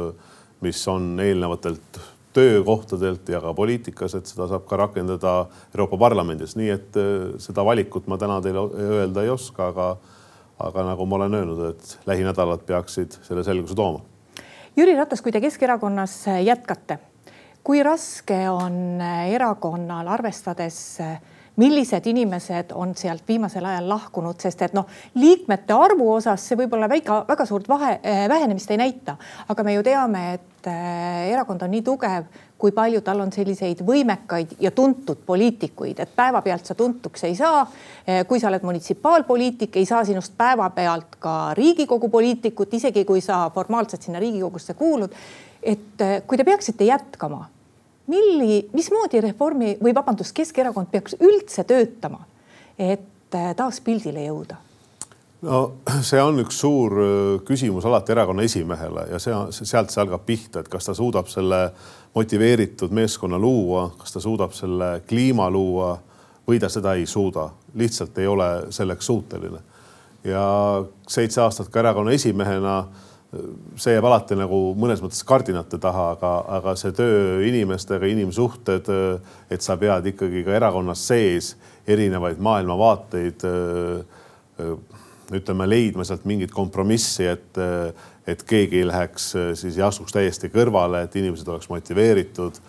mis 0.62 0.82
on 0.90 1.10
eelnevatelt 1.22 1.98
töökohtadelt 2.38 3.30
ja 3.32 3.40
ka 3.42 3.54
poliitikas, 3.56 4.14
et 4.14 4.30
seda 4.30 4.46
saab 4.50 4.68
ka 4.68 4.78
rakendada 4.78 5.34
Euroopa 5.72 5.98
Parlamendis, 6.06 6.54
nii 6.58 6.70
et 6.70 7.00
seda 7.42 7.64
valikut 7.66 8.06
ma 8.10 8.18
täna 8.20 8.38
teile 8.44 8.62
öelda 8.78 9.26
ei 9.26 9.32
oska, 9.34 9.72
aga, 9.72 9.88
aga 10.68 10.86
nagu 10.92 11.06
ma 11.08 11.18
olen 11.18 11.34
öelnud, 11.40 11.64
et 11.72 11.98
lähinädalad 12.06 12.62
peaksid 12.68 13.18
selle 13.26 13.42
selguse 13.46 13.74
tooma. 13.78 14.04
Jüri 14.78 14.94
Ratas, 14.94 15.24
kui 15.24 15.34
te 15.34 15.42
Keskerakonnas 15.42 16.20
jätkate 16.46 17.00
kui 17.68 17.82
raske 17.84 18.46
on 18.48 18.96
äh, 18.96 19.26
erakonnal, 19.36 20.06
arvestades 20.08 20.76
äh, 21.04 21.18
millised 21.60 22.06
inimesed 22.08 22.70
on 22.72 22.94
sealt 22.96 23.26
viimasel 23.28 23.66
ajal 23.68 23.90
lahkunud, 23.90 24.38
sest 24.40 24.62
et 24.64 24.76
noh, 24.78 24.86
liikmete 25.20 25.76
arvu 25.76 26.06
osas 26.14 26.46
see 26.48 26.56
võib-olla 26.56 26.88
väga, 26.88 27.18
väga 27.28 27.44
suurt 27.44 27.68
vahe, 27.68 27.98
äh, 28.00 28.22
vähenemist 28.32 28.72
ei 28.72 28.78
näita, 28.80 29.18
aga 29.52 29.66
me 29.66 29.74
ju 29.74 29.82
teame, 29.84 30.22
et 30.38 30.68
erakond 30.68 31.66
on 31.66 31.70
nii 31.74 31.82
tugev, 31.84 32.30
kui 32.58 32.72
palju 32.74 33.02
tal 33.04 33.20
on 33.26 33.34
selliseid 33.36 33.84
võimekaid 33.86 34.56
ja 34.64 34.72
tuntud 34.72 35.20
poliitikuid, 35.28 36.00
et 36.00 36.16
päevapealt 36.16 36.72
sa 36.72 36.74
tuntuks 36.78 37.28
ei 37.28 37.36
saa. 37.36 37.66
kui 38.28 38.40
sa 38.40 38.48
oled 38.48 38.64
munitsipaalpoliitik, 38.64 39.76
ei 39.76 39.86
saa 39.86 40.02
sinust 40.04 40.32
päevapealt 40.36 41.20
ka 41.20 41.36
Riigikogu 41.54 42.08
poliitikut, 42.08 42.74
isegi 42.74 43.04
kui 43.04 43.20
sa 43.20 43.44
formaalselt 43.54 44.02
sinna 44.02 44.18
Riigikogusse 44.18 44.74
kuulud. 44.74 45.14
et 45.62 46.04
kui 46.26 46.36
te 46.36 46.44
peaksite 46.44 46.84
jätkama 46.84 47.46
milli, 48.08 48.62
mismoodi 48.72 49.20
Reformi 49.20 49.76
või 49.82 49.94
vabandust, 49.94 50.34
Keskerakond 50.36 50.90
peaks 50.92 51.16
üldse 51.20 51.64
töötama, 51.68 52.24
et 52.78 53.36
äh, 53.36 53.52
taas 53.56 53.80
pildile 53.84 54.24
jõuda? 54.28 54.64
no 55.42 55.58
see 56.02 56.18
on 56.22 56.40
üks 56.42 56.58
suur 56.64 56.98
äh, 56.98 57.12
küsimus 57.46 57.86
alati 57.86 58.14
erakonna 58.14 58.42
esimehele 58.42 59.06
ja 59.12 59.20
see, 59.22 59.34
sealt 59.54 59.92
see 59.94 60.02
algab 60.02 60.24
pihta, 60.26 60.64
et 60.64 60.70
kas 60.72 60.88
ta 60.88 60.94
suudab 60.98 61.30
selle 61.30 61.68
motiveeritud 62.16 62.94
meeskonna 62.94 63.38
luua, 63.38 63.88
kas 63.98 64.16
ta 64.16 64.22
suudab 64.24 64.56
selle 64.56 65.02
kliima 65.08 65.46
luua 65.50 65.92
või 66.48 66.58
ta 66.58 66.70
seda 66.72 66.94
ei 66.96 67.06
suuda, 67.06 67.50
lihtsalt 67.78 68.18
ei 68.18 68.26
ole 68.26 68.48
selleks 68.74 69.06
suuteline. 69.06 69.60
ja 70.24 70.42
seitse 71.08 71.40
aastat 71.40 71.68
ka 71.68 71.80
erakonna 71.80 72.12
esimehena 72.12 72.84
see 73.76 73.92
jääb 73.92 74.06
alati 74.08 74.36
nagu 74.38 74.58
mõnes 74.78 75.02
mõttes 75.04 75.20
kardinate 75.28 75.76
taha, 75.80 76.12
aga, 76.14 76.30
aga 76.58 76.72
see 76.80 76.94
töö 76.96 77.42
inimestega, 77.44 78.08
inimsuhted, 78.08 78.88
et 79.52 79.64
sa 79.64 79.76
pead 79.80 80.08
ikkagi 80.14 80.44
ka 80.46 80.54
erakonnas 80.56 81.02
sees 81.10 81.52
erinevaid 81.88 82.40
maailmavaateid 82.40 83.44
ütleme, 85.36 85.68
leidma 85.68 86.08
sealt 86.08 86.24
mingit 86.24 86.54
kompromissi, 86.56 87.28
et, 87.28 87.60
et 88.24 88.48
keegi 88.48 88.80
ei 88.80 88.88
läheks 88.88 89.30
siis 89.60 89.76
ei 89.76 89.84
astuks 89.84 90.16
täiesti 90.16 90.48
kõrvale, 90.52 91.04
et 91.04 91.20
inimesed 91.20 91.52
oleks 91.52 91.68
motiveeritud, 91.68 92.64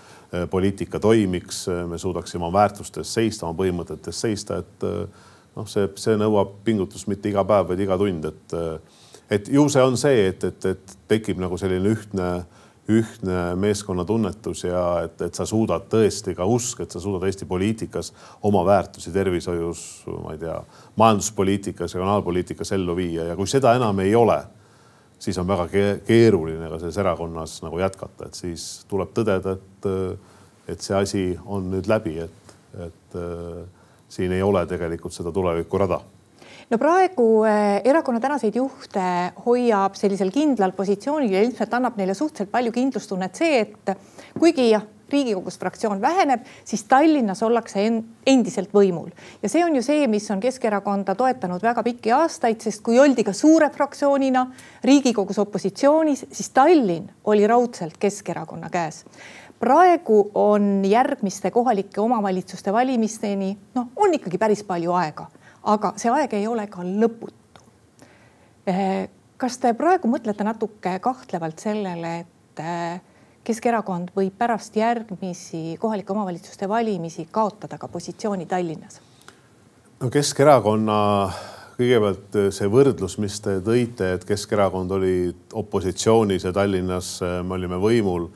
poliitika 0.51 0.99
toimiks, 0.99 1.63
me 1.87 1.97
suudaksime 1.97 2.43
oma 2.45 2.59
väärtustes 2.59 3.15
seista, 3.15 3.47
oma 3.47 3.55
põhimõtetes 3.63 4.25
seista, 4.27 4.59
et 4.59 4.83
noh, 5.55 5.71
see, 5.71 5.87
see 5.95 6.19
nõuab 6.19 6.59
pingutust 6.67 7.07
mitte 7.07 7.31
iga 7.31 7.47
päev, 7.47 7.71
vaid 7.71 7.87
iga 7.87 7.97
tund, 7.97 8.27
et 8.27 8.59
et 9.29 9.49
ju 9.53 9.67
see 9.69 9.83
on 9.85 9.97
see, 9.97 10.27
et, 10.31 10.43
et, 10.43 10.65
et 10.73 10.95
tekib 11.11 11.39
nagu 11.41 11.57
selline 11.59 11.93
ühtne, 11.93 12.29
ühtne 12.89 13.41
meeskonnatunnetus 13.61 14.63
ja 14.65 14.83
et, 15.05 15.21
et 15.21 15.37
sa 15.37 15.45
suudad 15.45 15.85
tõesti 15.91 16.33
ka 16.37 16.47
usk, 16.49 16.81
et 16.81 16.91
sa 16.91 17.01
suudad 17.01 17.27
Eesti 17.27 17.45
poliitikas 17.49 18.11
oma 18.49 18.63
väärtusi 18.65 19.13
tervishoius, 19.13 19.83
ma 20.23 20.33
ei 20.33 20.41
tea, 20.41 20.57
majanduspoliitikas, 20.97 21.93
regionaalpoliitikas 21.93 22.73
ellu 22.77 22.97
viia. 22.97 23.29
Ja 23.29 23.37
kui 23.37 23.49
seda 23.49 23.75
enam 23.77 24.01
ei 24.01 24.15
ole, 24.17 24.39
siis 25.21 25.37
on 25.37 25.47
väga 25.47 25.67
keeruline 26.07 26.71
ka 26.71 26.81
selles 26.81 26.97
erakonnas 26.97 27.59
nagu 27.65 27.81
jätkata, 27.81 28.29
et 28.29 28.39
siis 28.39 28.69
tuleb 28.89 29.13
tõdeda, 29.13 29.57
et, 29.59 29.89
et 30.73 30.81
see 30.81 30.97
asi 30.97 31.25
on 31.45 31.69
nüüd 31.75 31.89
läbi, 31.91 32.17
et, 32.25 32.55
et 32.87 33.19
siin 34.09 34.33
ei 34.33 34.41
ole 34.41 34.65
tegelikult 34.65 35.13
seda 35.13 35.33
tulevikurada 35.35 36.01
no 36.69 36.77
praegu 36.77 37.25
eh, 37.49 37.81
erakonna 37.89 38.21
tänaseid 38.21 38.55
juhte 38.59 39.01
hoiab 39.45 39.97
sellisel 39.97 40.29
kindlal 40.33 40.75
positsioonil 40.77 41.33
ja 41.33 41.41
ilmselt 41.45 41.73
annab 41.73 41.97
neile 41.97 42.13
suhteliselt 42.13 42.51
palju 42.53 42.73
kindlustunnet 42.75 43.41
see, 43.41 43.65
et 43.65 43.93
kuigi 44.37 44.69
jah, 44.71 44.85
Riigikogus 45.09 45.55
fraktsioon 45.57 45.97
väheneb, 46.03 46.43
siis 46.69 46.83
Tallinnas 46.85 47.39
ollakse 47.41 47.81
endiselt 48.29 48.69
võimul. 48.69 49.07
Ja 49.41 49.49
see 49.49 49.63
on 49.65 49.73
ju 49.73 49.81
see, 49.81 50.03
mis 50.05 50.27
on 50.29 50.37
Keskerakonda 50.43 51.15
toetanud 51.17 51.65
väga 51.65 51.81
pikki 51.87 52.13
aastaid, 52.13 52.59
sest 52.61 52.83
kui 52.85 52.99
oldi 53.01 53.25
ka 53.25 53.33
suure 53.33 53.71
fraktsioonina 53.73 54.45
Riigikogus 54.85 55.41
opositsioonis, 55.41 56.27
siis 56.29 56.53
Tallinn 56.53 57.09
oli 57.25 57.49
raudselt 57.49 57.97
Keskerakonna 57.97 58.69
käes. 58.69 59.01
Praegu 59.59 60.21
on 60.37 60.85
järgmiste 60.85 61.49
kohalike 61.51 62.05
omavalitsuste 62.05 62.69
valimisteni, 62.73 63.55
noh, 63.73 63.89
on 63.97 64.13
ikkagi 64.13 64.37
päris 64.37 64.61
palju 64.63 64.93
aega 64.93 65.25
aga 65.63 65.93
see 65.97 66.11
aeg 66.13 66.33
ei 66.33 66.47
ole 66.47 66.67
ka 66.67 66.83
lõputu. 66.85 67.35
Kas 69.39 69.55
te 69.57 69.71
praegu 69.73 70.09
mõtlete 70.11 70.43
natuke 70.43 70.97
kahtlevalt 71.01 71.61
sellele, 71.63 72.15
et 72.19 72.61
eh, 72.63 72.99
Keskerakond 73.43 74.11
võib 74.13 74.35
pärast 74.37 74.75
järgmisi 74.75 75.77
kohalike 75.79 76.11
omavalitsuste 76.11 76.67
valimisi 76.69 77.23
kaotada 77.31 77.79
ka 77.79 77.87
positsiooni 77.87 78.45
Tallinnas? 78.45 78.99
no 79.99 80.09
Keskerakonna 80.11 80.97
kõigepealt 81.79 82.35
see 82.51 82.67
võrdlus, 82.71 83.15
mis 83.23 83.39
te 83.39 83.57
tõite, 83.63 84.13
et 84.17 84.25
Keskerakond 84.27 84.91
oli 84.91 85.31
opositsioonis 85.55 86.43
ja 86.43 86.53
Tallinnas 86.55 87.13
me 87.23 87.55
olime 87.55 87.79
võimul. 87.79 88.27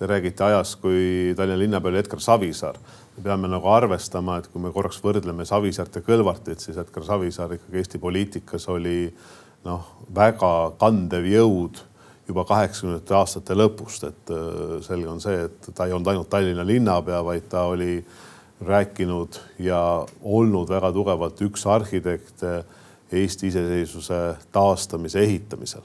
Te 0.00 0.06
räägite 0.08 0.46
ajast, 0.46 0.78
kui 0.80 1.34
Tallinna 1.36 1.58
linnapea 1.60 1.90
oli 1.90 1.98
Edgar 2.00 2.22
Savisaar. 2.24 2.78
Me 3.18 3.24
peame 3.26 3.50
nagu 3.52 3.68
arvestama, 3.68 4.38
et 4.40 4.46
kui 4.48 4.62
me 4.64 4.70
korraks 4.72 4.96
võrdleme 5.04 5.44
Savisaart 5.44 5.98
ja 5.98 6.00
Kõlvartit, 6.06 6.62
siis 6.64 6.78
Edgar 6.80 7.04
Savisaar 7.04 7.52
ikkagi 7.52 7.82
Eesti 7.82 8.00
poliitikas 8.00 8.64
oli 8.72 9.10
noh, 9.68 9.90
väga 10.16 10.54
kandev 10.80 11.28
jõud 11.28 11.82
juba 12.30 12.46
kaheksakümnendate 12.48 13.18
aastate 13.18 13.58
lõpust, 13.60 14.08
et 14.08 14.32
äh, 14.32 14.80
selge 14.88 15.12
on 15.12 15.20
see, 15.20 15.36
et 15.50 15.68
ta 15.68 15.84
ei 15.84 15.92
olnud 15.92 16.08
ainult 16.14 16.32
Tallinna 16.32 16.64
linnapea, 16.64 17.20
vaid 17.28 17.52
ta 17.52 17.68
oli 17.68 18.00
rääkinud 18.64 19.36
ja 19.68 19.82
olnud 20.24 20.72
väga 20.72 20.94
tugevalt 20.96 21.44
üks 21.44 21.68
arhitekt 21.68 22.48
Eesti 23.12 23.52
iseseisvuse 23.52 24.24
taastamise 24.48 25.20
ehitamisel 25.28 25.84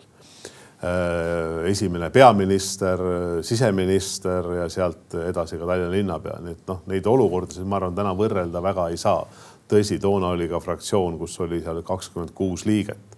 esimene 1.65 2.09
peaminister, 2.13 2.99
siseminister 3.41 4.47
ja 4.59 4.69
sealt 4.69 5.15
edasi 5.27 5.57
ka 5.57 5.65
Tallinna 5.65 5.91
linnapea, 5.91 6.37
nii 6.43 6.55
et 6.57 6.69
noh, 6.69 6.81
neid 6.91 7.07
olukordasid 7.09 7.65
ma 7.67 7.79
arvan, 7.79 7.95
täna 7.97 8.13
võrrelda 8.17 8.61
väga 8.63 8.89
ei 8.93 8.97
saa. 9.01 9.25
tõsi, 9.65 9.97
toona 9.97 10.27
oli 10.35 10.45
ka 10.47 10.59
fraktsioon, 10.61 11.17
kus 11.17 11.39
oli 11.41 11.61
seal 11.63 11.81
kakskümmend 11.81 12.35
kuus 12.37 12.65
liiget. 12.65 13.17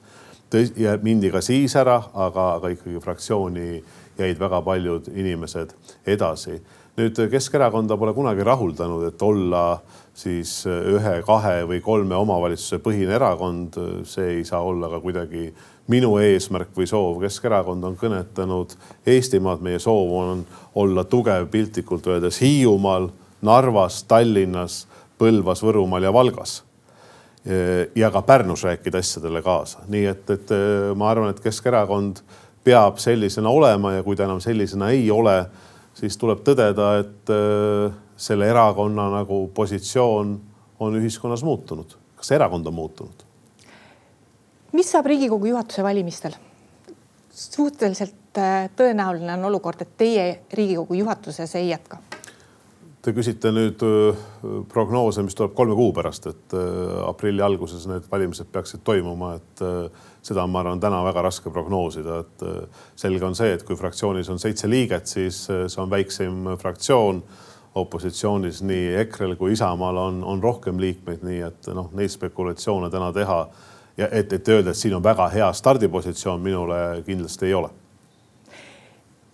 ja 0.78 0.98
mindi 1.02 1.32
ka 1.32 1.42
siis 1.42 1.76
ära, 1.76 2.02
aga, 2.14 2.54
aga 2.56 2.70
ikkagi 2.70 3.00
fraktsiooni 3.04 3.84
jäid 4.18 4.40
väga 4.40 4.62
paljud 4.62 5.08
inimesed 5.14 5.74
edasi. 6.06 6.62
nüüd 6.98 7.20
Keskerakonda 7.30 7.98
pole 7.98 8.14
kunagi 8.14 8.44
rahuldanud, 8.44 9.04
et 9.08 9.22
olla 9.22 9.82
siis 10.18 10.64
ühe, 10.66 11.22
kahe 11.26 11.64
või 11.70 11.82
kolme 11.82 12.16
omavalitsuse 12.16 12.80
põhine 12.82 13.14
erakond, 13.14 13.76
see 14.06 14.38
ei 14.38 14.46
saa 14.46 14.64
olla 14.66 14.90
ka 14.90 15.00
kuidagi 15.04 15.52
minu 15.88 16.18
eesmärk 16.20 16.74
või 16.76 16.88
soov. 16.90 17.22
Keskerakond 17.24 17.84
on 17.88 17.98
kõnetanud 18.00 18.76
Eestimaad, 19.08 19.64
meie 19.64 19.80
soov 19.80 20.14
on 20.20 20.46
olla 20.76 21.04
tugev 21.08 21.48
piltlikult 21.52 22.08
öeldes 22.08 22.42
Hiiumaal, 22.44 23.10
Narvas, 23.42 24.04
Tallinnas, 24.10 24.86
Põlvas, 25.18 25.64
Võrumaal 25.64 26.08
ja 26.08 26.14
Valgas 26.14 26.62
ja 27.96 28.10
ka 28.12 28.22
Pärnus 28.28 28.64
rääkida 28.64 29.00
asjadele 29.00 29.42
kaasa, 29.42 29.86
nii 29.88 30.06
et, 30.10 30.30
et 30.36 30.50
ma 31.00 31.08
arvan, 31.08 31.32
et 31.32 31.40
Keskerakond 31.40 32.20
peab 32.68 32.98
sellisena 33.00 33.50
olema 33.50 33.94
ja 33.94 34.04
kui 34.04 34.18
ta 34.20 34.26
enam 34.28 34.42
sellisena 34.44 34.90
ei 34.92 35.06
ole, 35.12 35.38
siis 35.96 36.18
tuleb 36.20 36.42
tõdeda, 36.44 36.90
et 37.06 37.32
selle 38.20 38.50
erakonna 38.52 39.08
nagu 39.14 39.46
positsioon 39.56 40.36
on 40.84 41.00
ühiskonnas 41.00 41.46
muutunud. 41.48 41.96
kas 42.18 42.32
erakond 42.32 42.66
on 42.66 42.74
muutunud? 42.74 43.27
Mis 44.74 44.92
saab 44.92 45.06
Riigikogu 45.06 45.54
juhatuse 45.54 45.84
valimistel? 45.84 46.36
suhteliselt 47.38 48.40
äh, 48.42 48.70
tõenäoline 48.76 49.36
on 49.38 49.46
olukord, 49.52 49.82
et 49.82 49.98
teie 49.98 50.28
Riigikogu 50.54 50.98
juhatuses 50.98 51.56
ei 51.56 51.70
jätka 51.70 52.02
Te 53.02 53.14
küsite 53.16 53.54
nüüd 53.54 53.84
äh, 53.86 54.26
prognoose, 54.68 55.24
mis 55.24 55.38
tuleb 55.38 55.54
kolme 55.56 55.78
kuu 55.78 55.94
pärast, 55.96 56.28
et 56.28 56.56
aprilli 57.08 57.44
alguses 57.46 57.86
need 57.88 58.10
valimised 58.12 58.50
peaksid 58.52 58.82
toimuma, 58.84 59.36
et 59.38 59.64
seda 60.28 60.46
ma 60.50 60.62
arvan, 60.62 60.82
täna 60.82 61.02
väga 61.06 61.24
raske 61.28 61.52
prognoosida, 61.54 62.22
et 62.24 62.46
äh, 62.46 62.86
selge 63.00 63.26
on 63.28 63.38
see, 63.38 63.54
et 63.56 63.64
kui 63.68 63.78
fraktsioonis 63.80 64.30
on 64.34 64.42
seitse 64.42 64.70
liiget, 64.70 65.08
siis 65.10 65.46
äh, 65.54 65.66
see 65.72 65.84
on 65.84 65.94
väikseim 65.94 66.56
fraktsioon. 66.62 67.24
opositsioonis 67.78 68.64
nii 68.66 68.96
EKRE-l 69.04 69.36
kui 69.38 69.52
Isamaal 69.54 69.98
on, 70.02 70.24
on 70.26 70.40
rohkem 70.42 70.80
liikmeid, 70.82 71.22
nii 71.22 71.42
et 71.46 71.68
noh, 71.78 71.92
neid 71.94 72.10
spekulatsioone 72.10 72.90
täna 72.90 73.12
teha 73.14 73.36
ja 73.98 74.08
et, 74.12 74.34
et 74.34 74.48
öelda, 74.48 74.72
et 74.72 74.78
siin 74.78 74.96
on 74.96 75.04
väga 75.04 75.30
hea 75.34 75.52
stardipositsioon, 75.54 76.42
minule 76.42 77.04
kindlasti 77.06 77.46
ei 77.46 77.54
ole 77.54 77.70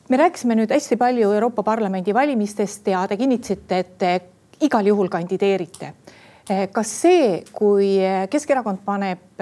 me 0.09 0.17
rääkisime 0.17 0.55
nüüd 0.55 0.69
hästi 0.69 0.97
palju 0.99 1.31
Euroopa 1.31 1.63
Parlamendi 1.63 2.13
valimistest 2.13 2.87
ja 2.87 3.07
te 3.07 3.17
kinnitasite, 3.17 3.79
et 3.79 3.97
te 3.97 4.21
igal 4.61 4.85
juhul 4.85 5.09
kandideerite. 5.09 5.93
kas 6.71 7.01
see, 7.01 7.43
kui 7.53 7.97
Keskerakond 8.29 8.83
paneb 8.85 9.41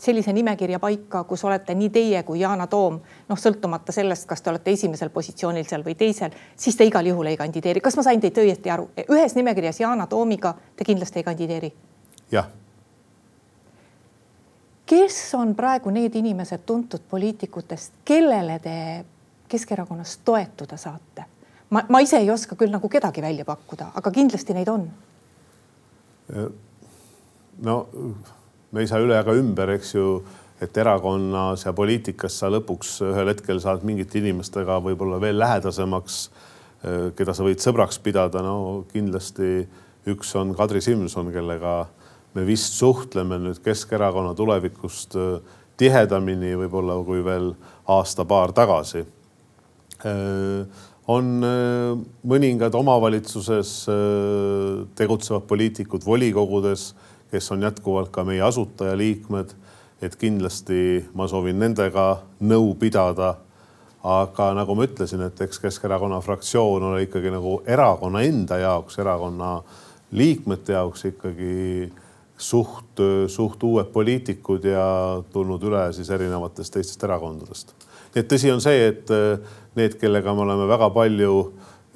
sellise 0.00 0.32
nimekirja 0.32 0.78
paika, 0.80 1.24
kus 1.24 1.44
olete 1.44 1.74
nii 1.74 1.90
teie 1.90 2.22
kui 2.22 2.40
Yana 2.40 2.66
Toom, 2.66 2.98
noh, 3.28 3.38
sõltumata 3.38 3.92
sellest, 3.92 4.26
kas 4.28 4.42
te 4.42 4.50
olete 4.50 4.72
esimesel 4.72 5.10
positsioonil 5.14 5.68
seal 5.68 5.84
või 5.84 5.94
teisel, 5.94 6.34
siis 6.56 6.76
te 6.76 6.88
igal 6.88 7.06
juhul 7.06 7.28
ei 7.30 7.36
kandideeri. 7.36 7.80
kas 7.80 7.96
ma 7.96 8.02
sain 8.02 8.20
teid 8.20 8.38
õieti 8.38 8.72
aru? 8.72 8.88
ühes 9.08 9.36
nimekirjas 9.36 9.80
Yana 9.80 10.06
Toomiga 10.06 10.54
te 10.76 10.84
kindlasti 10.84 11.20
ei 11.20 11.28
kandideeri? 11.28 11.72
jah. 12.32 12.48
Kes 14.90 15.34
on 15.38 15.54
praegu 15.54 15.92
need 15.94 16.14
inimesed 16.18 16.64
tuntud 16.66 17.04
poliitikutest, 17.10 18.02
kellele 18.04 18.58
te 18.58 18.76
Keskerakonnas 19.50 20.18
toetuda 20.24 20.76
saate? 20.78 21.26
ma, 21.70 21.84
ma 21.88 22.00
ise 22.02 22.18
ei 22.18 22.30
oska 22.30 22.56
küll 22.58 22.72
nagu 22.74 22.88
kedagi 22.90 23.22
välja 23.22 23.46
pakkuda, 23.46 23.92
aga 23.94 24.10
kindlasti 24.10 24.54
neid 24.54 24.68
on. 24.70 24.88
no 27.62 27.76
me 28.70 28.82
ei 28.82 28.90
saa 28.90 29.02
üle 29.02 29.18
ega 29.18 29.34
ümber, 29.34 29.74
eks 29.76 29.94
ju, 29.94 30.06
et 30.62 30.76
erakonnas 30.76 31.64
ja 31.66 31.72
poliitikas 31.74 32.38
sa 32.42 32.50
lõpuks 32.50 32.96
ühel 33.10 33.30
hetkel 33.32 33.62
saad 33.62 33.86
mingite 33.86 34.18
inimestega 34.20 34.78
võib-olla 34.84 35.20
veel 35.22 35.38
lähedasemaks, 35.38 36.18
eh, 36.82 37.06
keda 37.18 37.34
sa 37.34 37.46
võid 37.46 37.62
sõbraks 37.62 37.98
pidada. 38.02 38.42
no 38.42 38.84
kindlasti 38.92 39.68
üks 40.10 40.34
on 40.38 40.54
Kadri 40.54 40.82
Simson, 40.82 41.32
kellega 41.32 41.86
me 42.34 42.46
vist 42.46 42.76
suhtleme 42.78 43.38
nüüd 43.42 43.62
Keskerakonna 43.64 44.34
tulevikust 44.38 45.16
eh, 45.16 45.40
tihedamini 45.80 46.54
võib-olla 46.60 46.98
kui 47.04 47.24
veel 47.24 47.52
aasta-paar 47.88 48.52
tagasi. 48.56 49.04
Eh, 50.04 50.86
on 51.10 51.40
mõningad 52.30 52.74
omavalitsuses 52.78 53.70
tegutsevad 54.94 55.42
poliitikud 55.50 56.04
volikogudes 56.06 56.84
kes 57.30 57.52
on 57.52 57.62
jätkuvalt 57.62 58.10
ka 58.10 58.24
meie 58.24 58.42
asutajaliikmed. 58.42 59.54
et 60.02 60.14
kindlasti 60.16 61.04
ma 61.12 61.26
soovin 61.28 61.58
nendega 61.58 62.22
nõu 62.40 62.74
pidada. 62.74 63.34
aga 64.02 64.54
nagu 64.54 64.74
ma 64.74 64.86
ütlesin, 64.86 65.20
et 65.20 65.40
eks 65.40 65.58
Keskerakonna 65.58 66.20
fraktsioon 66.20 66.82
ole 66.82 67.02
ikkagi 67.02 67.30
nagu 67.30 67.62
erakonna 67.66 68.22
enda 68.22 68.56
jaoks, 68.56 68.98
erakonna 68.98 69.62
liikmete 70.12 70.72
jaoks 70.72 71.04
ikkagi 71.04 71.92
suht, 72.40 73.00
suht 73.28 73.62
uued 73.62 73.90
poliitikud 73.92 74.64
ja 74.64 74.84
tulnud 75.32 75.64
üle 75.68 75.86
siis 75.92 76.10
erinevatest 76.10 76.74
teistest 76.74 77.04
erakondadest. 77.04 77.74
nii 78.14 78.22
et 78.22 78.30
tõsi 78.32 78.52
on 78.52 78.62
see, 78.64 78.86
et 78.88 79.12
need, 79.78 79.96
kellega 80.00 80.34
me 80.34 80.46
oleme 80.46 80.68
väga 80.70 80.90
palju 80.94 81.34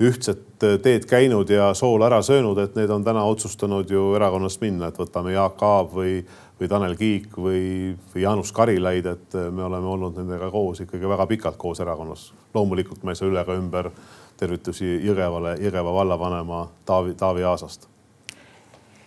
ühtset 0.04 0.42
teed 0.58 1.06
käinud 1.06 1.50
ja 1.50 1.68
soola 1.74 2.08
ära 2.08 2.20
söönud, 2.22 2.58
et 2.58 2.74
need 2.74 2.90
on 2.90 3.04
täna 3.06 3.22
otsustanud 3.30 3.90
ju 3.90 4.08
erakonnast 4.18 4.60
minna, 4.62 4.90
et 4.90 4.98
võtame 4.98 5.34
Jaak 5.36 5.62
Aab 5.62 5.94
või, 5.94 6.16
või 6.58 6.70
Tanel 6.70 6.96
Kiik 6.98 7.38
või, 7.38 7.94
või 8.14 8.24
Jaanus 8.26 8.52
Karilaid, 8.52 9.06
et 9.06 9.38
me 9.54 9.64
oleme 9.64 9.90
olnud 9.94 10.18
nendega 10.18 10.50
koos 10.50 10.82
ikkagi 10.82 11.08
väga 11.08 11.28
pikalt 11.30 11.58
koos 11.58 11.80
erakonnas. 11.80 12.32
loomulikult 12.54 13.02
ma 13.02 13.14
ei 13.14 13.22
saa 13.22 13.30
üle 13.30 13.40
ega 13.40 13.54
ümber 13.54 13.90
tervitusi 14.36 14.98
Jõgevale, 15.06 15.56
Jõgeva 15.62 15.94
vallavanema 16.02 16.66
Taavi, 16.84 17.14
Taavi 17.14 17.46
Aasast 17.46 17.93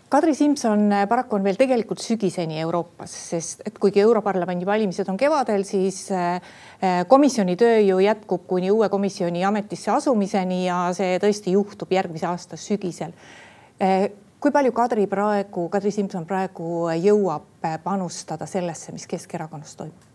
Kadri 0.08 0.32
Simson 0.36 0.86
äh, 0.92 1.04
paraku 1.10 1.36
on 1.36 1.44
veel 1.44 1.58
tegelikult 1.60 2.00
sügiseni 2.00 2.62
Euroopas, 2.62 3.12
sest 3.12 3.66
et 3.68 3.76
kuigi 3.76 4.00
Europarlamendi 4.00 4.64
valimised 4.66 5.10
on 5.12 5.18
kevadel, 5.20 5.66
siis 5.68 6.06
äh, 6.16 6.38
äh, 6.80 7.02
komisjoni 7.12 7.58
töö 7.60 7.82
ju 7.84 7.98
jätkub 8.00 8.46
kuni 8.48 8.72
uue 8.72 8.88
komisjoni 8.90 9.44
ametisse 9.44 9.92
asumiseni 9.92 10.62
ja 10.64 10.78
see 10.96 11.18
tõesti 11.20 11.52
juhtub 11.58 11.92
järgmise 11.92 12.30
aasta 12.30 12.56
sügisel. 12.56 13.12
kui 14.40 14.52
palju 14.52 14.72
Kadri 14.72 15.08
praegu, 15.12 15.66
Kadri 15.70 15.92
Simson 15.92 16.26
praegu 16.26 16.88
jõuab 16.96 17.68
panustada 17.84 18.48
sellesse, 18.48 18.94
mis 18.96 19.08
Keskerakonnas 19.08 19.76
toimub? 19.76 20.06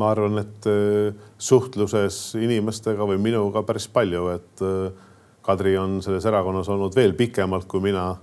ma 0.00 0.10
arvan, 0.12 0.40
et 0.40 0.66
suhtluses 1.38 2.34
inimestega 2.40 3.04
või 3.08 3.20
minuga 3.20 3.62
päris 3.68 3.88
palju, 3.88 4.24
et 4.32 4.64
Kadri 5.44 5.76
on 5.80 6.00
selles 6.04 6.24
erakonnas 6.28 6.68
olnud 6.72 6.96
veel 6.96 7.14
pikemalt 7.16 7.68
kui 7.68 7.84
mina 7.84 8.14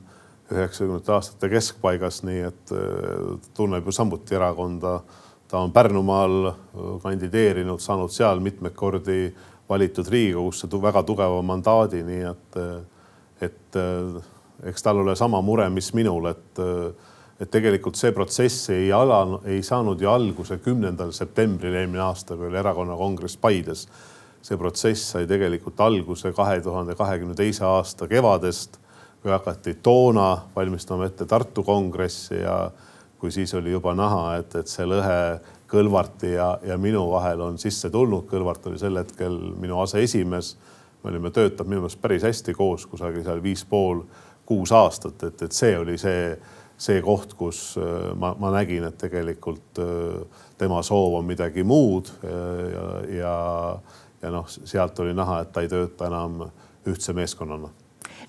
üheksakümnendate 0.52 1.14
aastate 1.16 1.50
keskpaigas, 1.50 2.22
nii 2.26 2.42
et 2.50 2.74
äh, 2.74 3.38
tunneb 3.58 3.86
ju 3.86 3.96
samuti 3.96 4.36
erakonda. 4.36 5.00
ta 5.48 5.60
on 5.62 5.72
Pärnumaal 5.72 6.48
äh, 6.48 6.56
kandideerinud, 7.04 7.80
saanud 7.80 8.12
seal 8.12 8.40
mitmeid 8.40 8.74
kordi 8.76 9.34
valitud 9.70 10.08
Riigikogusse 10.08 10.68
väga 10.82 11.04
tugeva 11.04 11.42
mandaadi, 11.42 12.04
nii 12.04 12.24
et, 12.30 12.58
äh, 12.58 12.82
et 13.42 13.78
eks 14.64 14.84
tal 14.84 15.02
ole 15.02 15.16
sama 15.16 15.42
mure, 15.42 15.70
mis 15.70 15.94
minul, 15.94 16.30
et, 16.30 16.60
et 17.40 17.52
tegelikult 17.52 17.98
see 18.00 18.14
protsess 18.16 18.70
ei 18.70 18.92
ala, 18.94 19.42
ei 19.46 19.64
saanud 19.64 20.02
ju 20.02 20.10
alguse 20.10 20.58
kümnendal 20.64 21.12
septembril 21.12 21.74
eelmine 21.76 22.04
aasta, 22.06 22.38
kui 22.38 22.48
oli 22.48 22.58
erakonna 22.58 22.96
kongress 22.96 23.38
Paides. 23.38 23.88
see 24.46 24.58
protsess 24.58 25.12
sai 25.12 25.26
tegelikult 25.28 25.80
alguse 25.82 26.32
kahe 26.32 26.62
tuhande 26.62 26.96
kahekümne 26.96 27.34
teise 27.36 27.66
aasta 27.66 28.08
kevadest 28.08 28.78
kui 29.26 29.32
hakati 29.34 29.74
toona 29.82 30.38
valmistama 30.56 31.08
ette 31.10 31.26
Tartu 31.26 31.64
kongressi 31.66 32.36
ja 32.44 32.70
kui 33.18 33.32
siis 33.34 33.54
oli 33.58 33.72
juba 33.72 33.96
näha, 33.98 34.36
et, 34.38 34.54
et 34.60 34.70
see 34.70 34.86
lõhe 34.86 35.16
Kõlvarti 35.66 36.36
ja, 36.36 36.52
ja 36.62 36.76
minu 36.78 37.02
vahel 37.10 37.40
on 37.42 37.56
sisse 37.58 37.90
tulnud. 37.90 38.28
Kõlvart 38.30 38.68
oli 38.70 38.78
sel 38.78 39.00
hetkel 39.00 39.34
minu 39.58 39.80
aseesimees. 39.82 40.52
me 41.04 41.10
olime 41.10 41.32
töötanud 41.34 41.70
minu 41.72 41.82
meelest 41.82 42.02
päris 42.02 42.24
hästi 42.24 42.54
koos, 42.54 42.86
kusagil 42.86 43.24
seal 43.26 43.42
viis 43.42 43.64
pool, 43.66 44.04
kuus 44.46 44.72
aastat, 44.72 45.24
et, 45.24 45.42
et 45.42 45.58
see 45.58 45.74
oli 45.78 45.98
see, 45.98 46.36
see 46.78 47.02
koht, 47.02 47.34
kus 47.34 47.80
äh, 47.82 48.12
ma, 48.14 48.36
ma 48.38 48.52
nägin, 48.54 48.86
et 48.86 48.98
tegelikult 49.02 49.82
äh, 49.82 50.44
tema 50.58 50.84
soov 50.86 51.18
on 51.18 51.26
midagi 51.26 51.64
muud 51.64 52.14
ja, 52.22 52.86
ja, 53.10 53.34
ja 54.22 54.34
noh, 54.38 54.46
sealt 54.46 55.02
oli 55.02 55.18
näha, 55.18 55.40
et 55.42 55.52
ta 55.52 55.66
ei 55.66 55.74
tööta 55.74 56.12
enam 56.14 56.46
ühtse 56.86 57.18
meeskonnana 57.18 57.74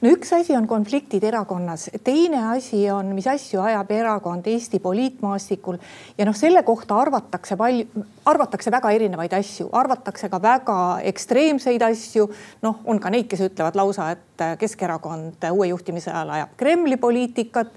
no 0.02 0.12
üks 0.12 0.32
asi 0.36 0.56
on 0.56 0.66
konfliktid 0.68 1.24
erakonnas, 1.24 1.88
teine 2.04 2.42
asi 2.52 2.82
on, 2.90 3.12
mis 3.16 3.26
asju 3.30 3.60
ajab 3.64 3.90
erakond 3.96 4.46
Eesti 4.50 4.80
poliitmaastikul 4.82 5.78
ja 6.18 6.26
noh, 6.28 6.36
selle 6.36 6.62
kohta 6.66 6.98
arvatakse 7.00 7.56
palju, 7.56 8.04
arvatakse 8.26 8.72
väga 8.74 8.92
erinevaid 8.96 9.36
asju, 9.38 9.68
arvatakse 9.72 10.30
ka 10.32 10.40
väga 10.42 10.78
ekstreemseid 11.12 11.82
asju. 11.86 12.28
noh, 12.62 12.82
on 12.84 13.00
ka 13.00 13.10
neid, 13.10 13.28
kes 13.30 13.46
ütlevad 13.48 13.78
lausa, 13.78 14.10
et 14.12 14.22
Keskerakond 14.60 15.46
uue 15.48 15.70
juhtimise 15.70 16.10
ajal 16.10 16.34
ajab 16.36 16.56
Kremli 16.56 16.96
poliitikat. 17.00 17.72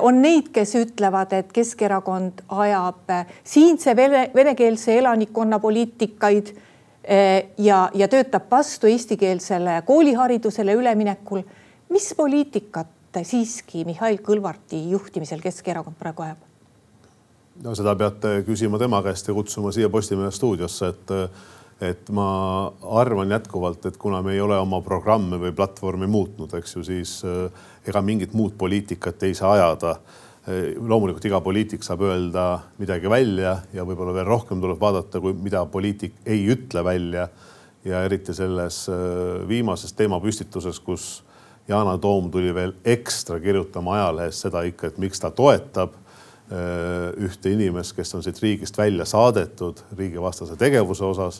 on 0.00 0.22
neid, 0.22 0.48
kes 0.52 0.74
ütlevad, 0.74 1.32
et 1.32 1.52
Keskerakond 1.52 2.42
ajab 2.48 3.12
siinse 3.44 3.96
vene, 3.96 4.30
venekeelse 4.34 4.98
elanikkonna 4.98 5.58
poliitikaid 5.58 6.54
ja, 7.58 7.78
ja 7.94 8.08
töötab 8.08 8.50
vastu 8.50 8.86
eestikeelsele 8.86 9.82
kooliharidusele 9.86 10.74
üleminekul. 10.76 11.42
mis 11.88 12.14
poliitikat 12.16 13.20
siiski 13.22 13.84
Mihhail 13.84 14.20
Kõlvarti 14.22 14.82
juhtimisel 14.90 15.40
Keskerakond 15.40 15.96
praegu 15.98 16.22
ajab? 16.22 16.44
no 17.64 17.74
seda 17.74 17.94
peate 17.96 18.42
küsima 18.46 18.78
tema 18.78 19.02
käest 19.02 19.28
ja 19.28 19.34
kutsuma 19.34 19.72
siia 19.72 19.88
Postimehe 19.88 20.30
stuudiosse, 20.30 20.92
et 20.92 21.16
et 21.80 22.10
ma 22.12 22.72
arvan 23.00 23.30
jätkuvalt, 23.32 23.86
et 23.88 23.96
kuna 23.96 24.20
me 24.22 24.34
ei 24.34 24.40
ole 24.44 24.58
oma 24.60 24.82
programme 24.84 25.38
või 25.40 25.52
platvormi 25.56 26.06
muutnud, 26.10 26.52
eks 26.58 26.76
ju, 26.76 26.82
siis 26.84 27.14
äh, 27.24 27.46
ega 27.88 28.02
mingit 28.04 28.34
muud 28.36 28.52
poliitikat 28.60 29.22
ei 29.24 29.34
saa 29.34 29.54
ajada. 29.56 29.94
Äh, 30.48 30.72
loomulikult 30.80 31.24
iga 31.28 31.38
poliitik 31.44 31.82
saab 31.84 32.00
öelda 32.08 32.44
midagi 32.80 33.10
välja 33.12 33.58
ja 33.76 33.84
võib-olla 33.84 34.14
veel 34.16 34.28
rohkem 34.28 34.62
tuleb 34.62 34.78
vaadata, 34.80 35.20
kui 35.20 35.34
mida 35.36 35.66
poliitik 35.68 36.16
ei 36.24 36.46
ütle 36.54 36.84
välja. 36.84 37.28
ja 37.84 38.02
eriti 38.04 38.34
selles 38.36 38.88
äh, 38.92 39.48
viimases 39.48 39.92
teemapüstituses, 39.96 40.80
kus 40.80 41.22
Yana 41.68 41.98
Toom 41.98 42.30
tuli 42.30 42.54
veel 42.54 42.74
ekstra 42.84 43.38
kirjutama 43.40 43.94
ajalehes 43.94 44.40
seda 44.40 44.62
ikka, 44.68 44.90
et 44.90 44.98
miks 44.98 45.20
ta 45.20 45.30
toetab 45.30 45.96
ühte 46.50 47.52
inimest, 47.52 47.94
kes 47.94 48.10
on 48.18 48.24
siit 48.26 48.40
riigist 48.42 48.74
välja 48.74 49.04
saadetud 49.06 49.84
riigivastase 49.94 50.56
tegevuse 50.58 51.04
osas 51.06 51.36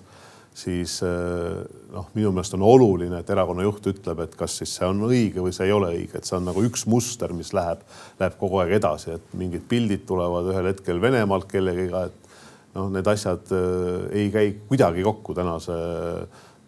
siis 0.55 0.99
eh, 1.07 1.61
noh, 1.95 2.09
minu 2.17 2.33
meelest 2.35 2.57
on 2.59 2.65
oluline, 2.67 3.21
et 3.23 3.31
erakonna 3.31 3.65
juht 3.65 3.87
ütleb, 3.93 4.25
et 4.25 4.35
kas 4.39 4.59
siis 4.61 4.73
see 4.79 4.89
on 4.89 5.05
õige 5.07 5.45
või 5.45 5.55
see 5.55 5.69
ei 5.69 5.75
ole 5.75 5.93
õige, 5.95 6.19
et 6.19 6.29
see 6.29 6.37
on 6.39 6.49
nagu 6.51 6.65
üks 6.67 6.87
muster, 6.91 7.33
mis 7.37 7.53
läheb, 7.57 7.85
läheb 8.21 8.37
kogu 8.41 8.61
aeg 8.63 8.75
edasi, 8.81 9.15
et 9.17 9.33
mingid 9.39 9.67
pildid 9.71 10.05
tulevad 10.09 10.51
ühel 10.53 10.71
hetkel 10.73 11.01
Venemaalt 11.03 11.49
kellegiga, 11.51 12.05
et 12.11 12.31
noh, 12.77 12.91
need 12.93 13.11
asjad 13.15 13.55
eh, 13.57 14.21
ei 14.23 14.31
käi 14.35 14.55
kuidagi 14.69 15.07
kokku 15.07 15.37
tänase, 15.39 15.81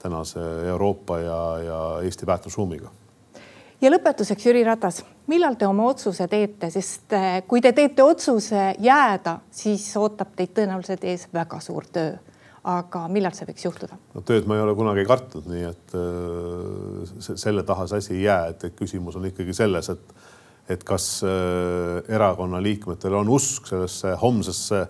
tänase 0.03 0.43
Euroopa 0.73 1.21
ja, 1.23 1.41
ja 1.67 1.85
Eesti 2.07 2.27
väärtusruumiga. 2.27 2.99
Ja 3.83 3.91
lõpetuseks, 3.91 4.45
Jüri 4.47 4.61
Ratas, 4.63 5.01
millal 5.27 5.57
te 5.59 5.67
oma 5.67 5.89
otsuse 5.91 6.29
teete, 6.31 6.71
sest 6.71 7.17
eh, 7.19 7.41
kui 7.51 7.61
te 7.61 7.75
teete 7.75 8.07
otsuse 8.07 8.73
jääda, 8.79 9.41
siis 9.51 9.89
ootab 9.99 10.37
teid 10.39 10.55
tõenäoliselt 10.55 11.11
ees 11.11 11.27
väga 11.35 11.59
suur 11.61 11.91
töö 11.91 12.13
aga 12.69 13.07
millal 13.11 13.35
see 13.35 13.47
võiks 13.49 13.65
juhtuda? 13.67 13.97
no 14.15 14.23
tööd 14.27 14.47
ma 14.47 14.57
ei 14.59 14.65
ole 14.65 14.75
kunagi 14.79 15.05
kartnud, 15.09 15.49
nii 15.51 15.65
et 15.67 15.95
äh, 15.99 17.33
selle 17.41 17.65
taha 17.67 17.89
see 17.91 18.03
asi 18.03 18.15
ei 18.15 18.27
jää, 18.27 18.53
et 18.53 18.67
küsimus 18.79 19.19
on 19.19 19.27
ikkagi 19.31 19.57
selles, 19.57 19.91
et 19.93 20.15
et 20.71 20.85
kas 20.87 21.07
äh, 21.27 21.99
erakonna 22.15 22.61
liikmetel 22.63 23.19
on 23.19 23.33
usk 23.35 23.67
sellesse 23.67 24.15
homsesse, 24.21 24.85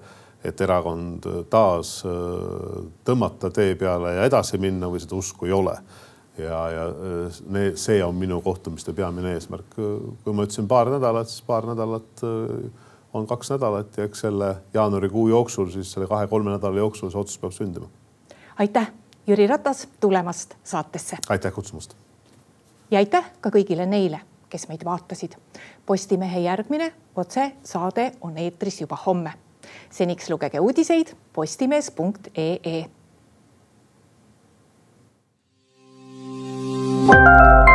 et 0.45 0.61
erakond 0.61 1.25
taas 1.51 2.03
äh, 2.05 2.79
tõmmata 3.09 3.49
tee 3.55 3.75
peale 3.81 4.19
ja 4.19 4.29
edasi 4.29 4.61
minna 4.61 4.91
või 4.93 5.01
seda 5.01 5.17
usku 5.17 5.49
ei 5.49 5.57
ole. 5.57 5.79
ja, 6.37 6.61
ja 6.73 6.85
see 7.77 7.99
on 8.05 8.17
minu 8.17 8.41
kohtumiste 8.45 8.93
peamine 8.93 9.35
eesmärk. 9.37 9.77
kui 9.77 10.33
ma 10.37 10.45
ütlesin 10.45 10.69
paar 10.69 10.93
nädalat, 10.93 11.29
siis 11.29 11.45
paar 11.47 11.67
nädalat 11.73 12.25
on 13.15 13.27
kaks 13.27 13.51
nädalat 13.51 13.97
ja 13.97 14.05
eks 14.05 14.21
selle 14.21 14.57
jaanuarikuu 14.75 15.29
jooksul, 15.29 15.71
siis 15.71 15.93
selle 15.93 16.07
kahe-kolme 16.07 16.51
nädala 16.51 16.77
jooksul 16.77 17.11
see 17.11 17.21
otsus 17.21 17.39
peab 17.39 17.53
sündima. 17.53 17.89
aitäh, 18.59 18.93
Jüri 19.27 19.47
Ratas, 19.47 19.89
tulemast 20.01 20.55
saatesse. 20.65 21.17
aitäh 21.29 21.53
kutsumast. 21.53 21.97
ja 22.91 22.99
aitäh 22.99 23.31
ka 23.41 23.51
kõigile 23.51 23.87
neile, 23.87 24.21
kes 24.49 24.69
meid 24.69 24.85
vaatasid. 24.85 25.37
Postimehe 25.87 26.41
järgmine 26.41 26.93
otsesaade 27.17 28.13
on 28.21 28.39
eetris 28.39 28.81
juba 28.81 28.99
homme. 29.07 29.33
seniks 29.91 30.31
lugege 30.31 30.61
uudiseid 30.61 31.15
postimees.ee. 31.33 32.91
thank 37.05 37.67
you 37.67 37.72